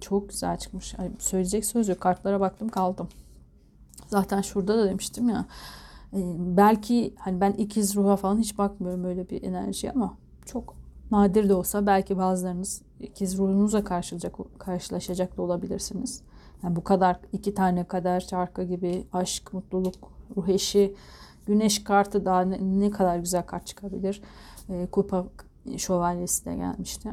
Çok 0.00 0.28
güzel 0.28 0.58
çıkmış. 0.58 0.98
Ay, 0.98 1.10
söyleyecek 1.18 1.64
söz 1.64 1.88
yok. 1.88 2.00
Kartlara 2.00 2.40
baktım 2.40 2.68
kaldım. 2.68 3.08
Zaten 4.08 4.40
şurada 4.40 4.78
da 4.78 4.86
demiştim 4.86 5.28
ya. 5.28 5.46
E, 6.12 6.18
belki 6.38 7.14
hani 7.18 7.40
ben 7.40 7.52
ikiz 7.52 7.96
ruha 7.96 8.16
falan 8.16 8.38
hiç 8.38 8.58
bakmıyorum 8.58 9.04
öyle 9.04 9.30
bir 9.30 9.42
enerji 9.42 9.92
ama 9.92 10.18
çok 10.46 10.76
nadir 11.10 11.48
de 11.48 11.54
olsa 11.54 11.86
belki 11.86 12.18
bazılarınız 12.18 12.82
ikiz 13.00 13.38
ruhunuzla 13.38 13.84
karşılaşacak, 13.84 14.34
karşılaşacak 14.58 15.36
da 15.36 15.42
olabilirsiniz. 15.42 16.22
Yani 16.62 16.76
bu 16.76 16.84
kadar 16.84 17.20
iki 17.32 17.54
tane 17.54 17.84
kadar 17.84 18.20
şarkı 18.20 18.62
gibi 18.62 19.06
aşk, 19.12 19.52
mutluluk, 19.52 20.12
ruh 20.36 20.48
eşi, 20.48 20.94
güneş 21.46 21.84
kartı 21.84 22.24
daha 22.24 22.40
ne, 22.40 22.58
ne 22.80 22.90
kadar 22.90 23.18
güzel 23.18 23.46
kart 23.46 23.66
çıkabilir. 23.66 24.22
E, 24.68 24.86
kupa 24.86 25.24
şövalyesi 25.76 26.44
de 26.44 26.56
gelmişti. 26.56 27.10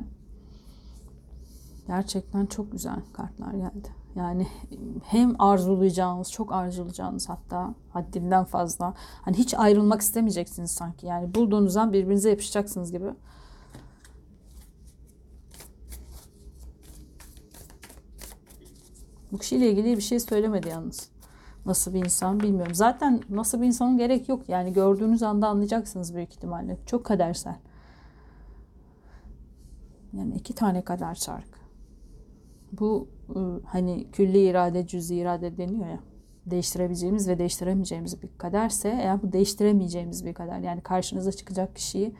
Gerçekten 1.87 2.45
çok 2.45 2.71
güzel 2.71 2.99
kartlar 3.13 3.53
geldi. 3.53 3.89
Yani 4.15 4.47
hem 5.03 5.41
arzulayacağınız, 5.41 6.31
çok 6.31 6.53
arzulayacağınız 6.53 7.29
hatta 7.29 7.73
haddinden 7.89 8.43
fazla. 8.43 8.93
Hani 9.21 9.37
hiç 9.37 9.53
ayrılmak 9.53 10.01
istemeyeceksiniz 10.01 10.71
sanki. 10.71 11.05
Yani 11.05 11.35
bulduğunuzdan 11.35 11.93
birbirinize 11.93 12.29
yapışacaksınız 12.29 12.91
gibi. 12.91 13.13
Bu 19.31 19.37
kişiyle 19.37 19.71
ilgili 19.71 19.97
bir 19.97 20.01
şey 20.01 20.19
söylemedi 20.19 20.69
yalnız. 20.69 21.09
Nasıl 21.65 21.93
bir 21.93 22.05
insan 22.05 22.39
bilmiyorum. 22.39 22.75
Zaten 22.75 23.21
nasıl 23.29 23.61
bir 23.61 23.67
insanın 23.67 23.97
gerek 23.97 24.29
yok. 24.29 24.49
Yani 24.49 24.73
gördüğünüz 24.73 25.23
anda 25.23 25.47
anlayacaksınız 25.47 26.15
büyük 26.15 26.33
ihtimalle. 26.33 26.77
Çok 26.85 27.05
kadersel. 27.05 27.55
Yani 30.13 30.35
iki 30.35 30.55
tane 30.55 30.81
kader 30.81 31.15
çark. 31.15 31.59
Bu 32.71 33.07
ıı, 33.35 33.61
hani 33.65 34.11
külli 34.11 34.45
irade, 34.45 34.87
cüzi 34.87 35.15
irade 35.15 35.57
deniyor 35.57 35.87
ya. 35.87 35.99
Değiştirebileceğimiz 36.45 37.27
ve 37.27 37.39
değiştiremeyeceğimiz 37.39 38.21
bir 38.21 38.29
kaderse 38.37 38.89
eğer 38.89 39.21
bu 39.23 39.31
değiştiremeyeceğimiz 39.31 40.25
bir 40.25 40.33
kader 40.33 40.59
yani 40.59 40.81
karşınıza 40.81 41.31
çıkacak 41.31 41.75
kişiyi 41.75 42.15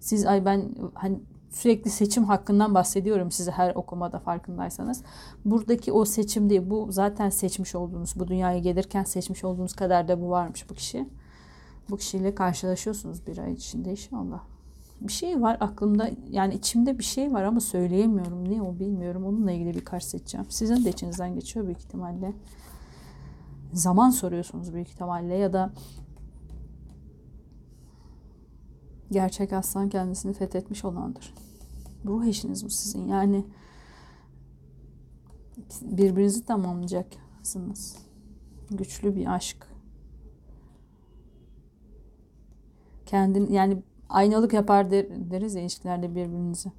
siz 0.00 0.26
ay 0.26 0.44
ben 0.44 0.74
hani 0.94 1.20
sürekli 1.50 1.90
seçim 1.90 2.24
hakkından 2.24 2.74
bahsediyorum 2.74 3.30
size 3.30 3.50
her 3.50 3.74
okumada 3.74 4.18
farkındaysanız. 4.18 5.02
Buradaki 5.44 5.92
o 5.92 6.04
seçim 6.04 6.50
değil. 6.50 6.62
Bu 6.64 6.88
zaten 6.90 7.30
seçmiş 7.30 7.74
olduğunuz, 7.74 8.14
bu 8.16 8.28
dünyaya 8.28 8.58
gelirken 8.58 9.04
seçmiş 9.04 9.44
olduğunuz 9.44 9.72
kadar 9.72 10.08
da 10.08 10.20
bu 10.20 10.30
varmış 10.30 10.70
bu 10.70 10.74
kişi. 10.74 11.08
Bu 11.90 11.96
kişiyle 11.96 12.34
karşılaşıyorsunuz 12.34 13.26
bir 13.26 13.38
ay 13.38 13.52
içinde 13.52 13.90
inşallah. 13.90 14.40
Bir 15.00 15.12
şey 15.12 15.42
var 15.42 15.56
aklımda 15.60 16.10
yani 16.30 16.54
içimde 16.54 16.98
bir 16.98 17.04
şey 17.04 17.32
var 17.32 17.42
ama 17.42 17.60
söyleyemiyorum. 17.60 18.52
Ne 18.52 18.62
o 18.62 18.78
bilmiyorum. 18.78 19.24
Onunla 19.24 19.52
ilgili 19.52 19.74
bir 19.74 19.84
kart 19.84 20.04
seçeceğim. 20.04 20.46
Sizin 20.48 20.84
de 20.84 20.90
içinizden 20.90 21.34
geçiyor 21.34 21.66
büyük 21.66 21.78
ihtimalle. 21.78 22.32
Zaman 23.72 24.10
soruyorsunuz 24.10 24.74
büyük 24.74 24.88
ihtimalle 24.88 25.34
ya 25.34 25.52
da 25.52 25.70
gerçek 29.10 29.52
aslan 29.52 29.88
kendisini 29.88 30.32
fethetmiş 30.32 30.84
olandır. 30.84 31.34
Ruh 32.04 32.24
eşiniz 32.24 32.64
bu 32.64 32.70
sizin. 32.70 33.08
Yani 33.08 33.44
birbirinizi 35.82 36.44
tamamlayacaksınız. 36.44 37.96
Güçlü 38.70 39.16
bir 39.16 39.34
aşk. 39.34 39.66
Kendin 43.06 43.52
yani 43.52 43.82
aynalık 44.08 44.52
yapar 44.52 44.90
der, 44.90 45.06
deriz 45.30 45.54
ya 45.54 45.62
ilişkilerde 45.62 46.10
birbirinizi. 46.10 46.72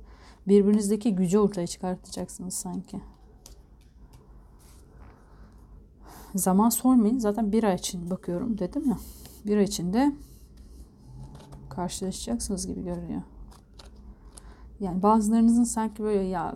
Birbirinizdeki 0.48 1.16
gücü 1.16 1.40
ortaya 1.40 1.68
çıkartacaksınız 1.68 2.54
sanki. 2.54 3.02
Zaman 6.36 6.70
sormayın. 6.70 7.20
Zaten 7.20 7.52
bir 7.52 7.64
ay 7.64 7.76
için 7.76 8.10
bakıyorum 8.10 8.58
dedim 8.58 8.90
ya. 8.90 8.98
Bir 9.46 9.58
ay 9.58 9.64
içinde 9.64 10.14
karşılaşacaksınız 11.80 12.68
gibi 12.68 12.84
görünüyor. 12.84 13.22
Yani 14.80 15.04
bazılarınızın 15.04 15.64
sanki 15.64 16.04
böyle 16.04 16.24
ya 16.24 16.54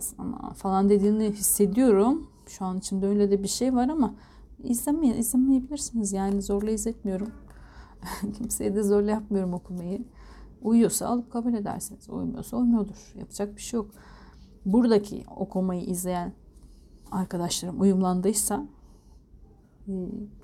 falan 0.56 0.88
dediğini 0.88 1.32
hissediyorum. 1.32 2.26
Şu 2.46 2.64
an 2.64 2.78
içinde 2.78 3.06
öyle 3.06 3.30
de 3.30 3.42
bir 3.42 3.48
şey 3.48 3.74
var 3.74 3.88
ama 3.88 4.14
izlemeye, 4.62 5.16
izlemeyebilirsiniz. 5.16 6.12
Yani 6.12 6.42
zorla 6.42 6.70
izletmiyorum. 6.70 7.30
Kimseye 8.38 8.74
de 8.74 8.82
zorla 8.82 9.10
yapmıyorum 9.10 9.54
okumayı. 9.54 10.04
Uyuyorsa 10.62 11.06
alıp 11.06 11.32
kabul 11.32 11.54
edersiniz. 11.54 12.10
Uymuyorsa 12.10 12.56
uymuyordur. 12.56 13.14
Yapacak 13.18 13.56
bir 13.56 13.62
şey 13.62 13.78
yok. 13.78 13.90
Buradaki 14.66 15.24
okumayı 15.36 15.82
izleyen 15.82 16.32
arkadaşlarım 17.12 17.80
uyumlandıysa 17.80 18.66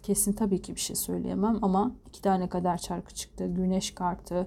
kesin 0.03 0.33
tabii 0.33 0.62
ki 0.62 0.74
bir 0.74 0.81
şey 0.81 0.96
söyleyemem 0.96 1.59
ama 1.62 1.92
iki 2.09 2.22
tane 2.22 2.48
kadar 2.48 2.79
çarkı 2.79 3.14
çıktı. 3.14 3.46
Güneş 3.46 3.94
kartı, 3.94 4.46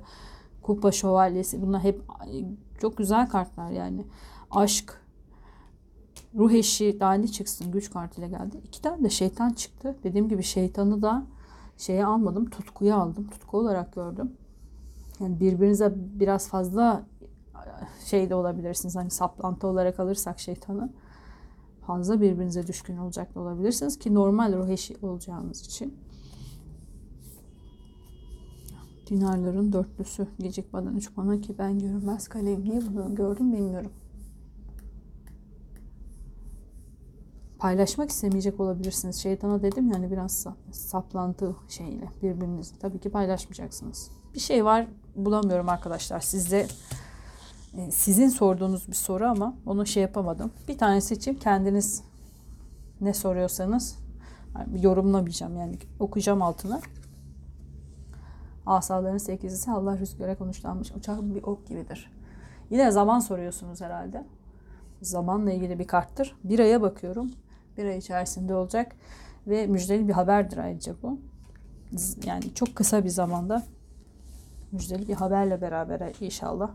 kupa 0.62 0.92
şövalyesi 0.92 1.62
bunlar 1.62 1.84
hep 1.84 2.02
çok 2.82 2.98
güzel 2.98 3.30
kartlar 3.30 3.72
yani. 3.72 4.06
Aşk, 4.52 5.02
ruh 6.36 6.52
eşi 6.52 6.98
daha 7.00 7.14
ne 7.14 7.28
çıksın 7.28 7.72
güç 7.72 7.92
kartıyla 7.92 8.30
geldi. 8.30 8.62
İki 8.64 8.82
tane 8.82 9.04
de 9.04 9.10
şeytan 9.10 9.50
çıktı. 9.50 9.96
Dediğim 10.04 10.30
gibi 10.30 10.44
şeytanı 10.44 11.02
da 11.02 11.26
şeye 11.78 12.06
almadım 12.06 12.50
tutkuya 12.50 12.96
aldım. 12.96 13.28
Tutku 13.28 13.58
olarak 13.58 13.94
gördüm. 13.94 14.32
Yani 15.20 15.40
birbirinize 15.40 15.94
biraz 15.96 16.48
fazla 16.48 17.04
şey 18.06 18.30
de 18.30 18.36
olabilirsiniz. 18.36 18.96
Hani 18.96 19.10
saplantı 19.10 19.68
olarak 19.68 20.00
alırsak 20.00 20.40
şeytanı 20.40 20.90
fazla 21.88 22.22
birbirinize 22.22 22.68
düşkün 22.68 22.98
olacak 22.98 23.36
da 23.36 23.40
olabilirsiniz 23.40 24.00
ki 24.00 24.14
normal 24.14 24.54
ruh 24.54 24.70
eşi 24.70 24.98
olacağınız 25.02 25.62
için. 25.62 25.98
Dinarların 29.10 29.74
dörtlüsü 29.74 30.28
gecikmeden 30.40 30.94
üç 30.94 31.18
bana 31.18 31.42
ki 31.42 31.56
ben 31.58 31.80
görünmez 31.80 32.28
kaleyim. 32.28 32.64
Niye 32.64 32.82
bunu 32.82 33.16
gördüm 33.16 33.54
bilmiyorum. 33.54 33.92
Paylaşmak 37.60 38.10
istemeyecek 38.10 38.60
olabilirsiniz. 38.60 39.16
Şeytana 39.16 39.62
dedim 39.62 39.92
yani 39.92 40.12
biraz 40.12 40.48
saplantı 40.72 41.56
şeyle 41.68 42.10
birbirinizi. 42.24 42.80
Tabii 42.80 43.00
ki 43.00 43.10
paylaşmayacaksınız. 43.10 44.12
Bir 44.34 44.40
şey 44.40 44.66
var 44.66 44.88
bulamıyorum 45.16 45.70
arkadaşlar. 45.70 46.20
Sizde 46.20 46.68
sizin 47.92 48.30
sorduğunuz 48.30 48.88
bir 48.88 48.96
soru 48.96 49.26
ama 49.26 49.56
onu 49.66 49.86
şey 49.86 50.04
yapamadım. 50.04 50.52
Bir 50.68 50.78
tane 50.78 51.02
seçeyim. 51.02 51.40
Kendiniz 51.40 52.04
ne 53.02 53.14
soruyorsanız 53.14 54.00
yorumlamayacağım 54.82 55.58
yani 55.58 55.78
okuyacağım 56.00 56.42
altına. 56.42 56.82
Asaların 58.66 59.18
sekizisi 59.18 59.72
Allah 59.72 59.98
rüzgara 59.98 60.38
konuşlanmış 60.38 60.92
uçak 60.92 61.22
bir 61.22 61.44
ok 61.44 61.68
gibidir. 61.68 62.12
Yine 62.70 62.92
zaman 62.92 63.20
soruyorsunuz 63.20 63.82
herhalde. 63.82 64.26
Zamanla 65.02 65.52
ilgili 65.52 65.80
bir 65.80 65.88
karttır. 65.88 66.36
Bir 66.44 66.60
aya 66.60 66.82
bakıyorum. 66.82 67.32
Bir 67.78 67.86
ay 67.86 67.98
içerisinde 67.98 68.56
olacak. 68.56 68.96
Ve 69.48 69.68
müjdeli 69.68 70.08
bir 70.08 70.14
haberdir 70.14 70.58
ayrıca 70.58 70.94
bu. 71.04 71.20
Yani 72.26 72.54
çok 72.54 72.76
kısa 72.76 73.04
bir 73.04 73.10
zamanda 73.10 73.64
müjdeli 74.72 75.08
bir 75.08 75.14
haberle 75.14 75.62
beraber 75.62 76.14
inşallah. 76.22 76.72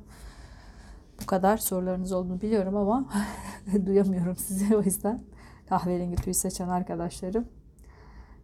Bu 1.23 1.27
kadar 1.27 1.57
sorularınız 1.57 2.13
olduğunu 2.13 2.41
biliyorum 2.41 2.77
ama 2.77 3.09
duyamıyorum 3.87 4.37
sizi 4.37 4.77
o 4.77 4.83
yüzden. 4.83 5.23
Kahverengi 5.69 6.17
tüy 6.17 6.35
seçen 6.35 6.69
arkadaşlarım. 6.69 7.49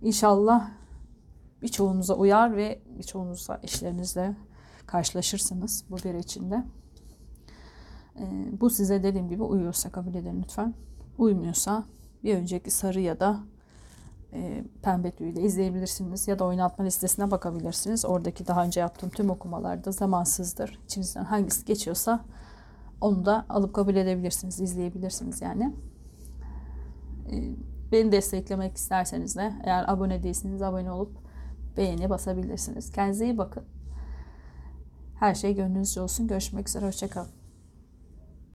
İnşallah 0.03 0.71
birçoğunuza 1.63 2.15
uyar 2.15 2.57
ve 2.57 2.83
birçoğunuzla 2.99 3.61
eşlerinizle 3.63 4.37
karşılaşırsınız 4.87 5.85
bu 5.91 5.97
bir 5.97 6.15
içinde. 6.15 6.65
Ee, 8.19 8.49
bu 8.61 8.71
size 8.71 9.03
dediğim 9.03 9.29
gibi 9.29 9.43
uyuyorsa 9.43 9.91
kabul 9.91 10.15
edin 10.15 10.43
lütfen. 10.43 10.75
Uymuyorsa 11.19 11.85
bir 12.25 12.35
önceki 12.35 12.71
sarı 12.71 13.01
ya 13.01 13.21
da 13.21 13.41
e, 14.33 14.65
pembe 14.83 15.11
tüyü 15.11 15.41
izleyebilirsiniz 15.41 16.29
ya 16.29 16.39
da 16.39 16.45
oynatma 16.45 16.85
listesine 16.85 17.31
bakabilirsiniz. 17.31 18.05
Oradaki 18.05 18.47
daha 18.47 18.65
önce 18.65 18.81
yaptığım 18.81 19.11
tüm 19.11 19.31
okumalarda 19.31 19.93
zamansızdır. 19.93 20.81
İçinizden 20.85 21.25
hangisi 21.25 21.65
geçiyorsa 21.65 22.25
onu 23.01 23.25
da 23.25 23.47
alıp 23.49 23.75
kabul 23.75 23.97
edebilirsiniz, 23.97 24.61
izleyebilirsiniz 24.61 25.43
yani. 25.43 25.75
E, 27.33 27.35
beni 27.93 28.13
desteklemek 28.13 28.77
isterseniz 28.77 29.37
de 29.37 29.53
eğer 29.65 29.85
abone 29.89 30.23
değilseniz 30.23 30.63
abone 30.63 30.91
olup 30.93 31.17
beğeni 31.77 32.11
basabilirsiniz. 32.11 32.93
Kendinize 32.93 33.25
iyi 33.25 33.39
bakın. 33.39 33.65
Her 35.15 35.35
şey 35.35 35.55
gönlünüzce 35.55 36.01
olsun. 36.01 36.27
Görüşmek 36.27 36.69
üzere. 36.69 36.87
Hoşçakalın. 36.87 37.44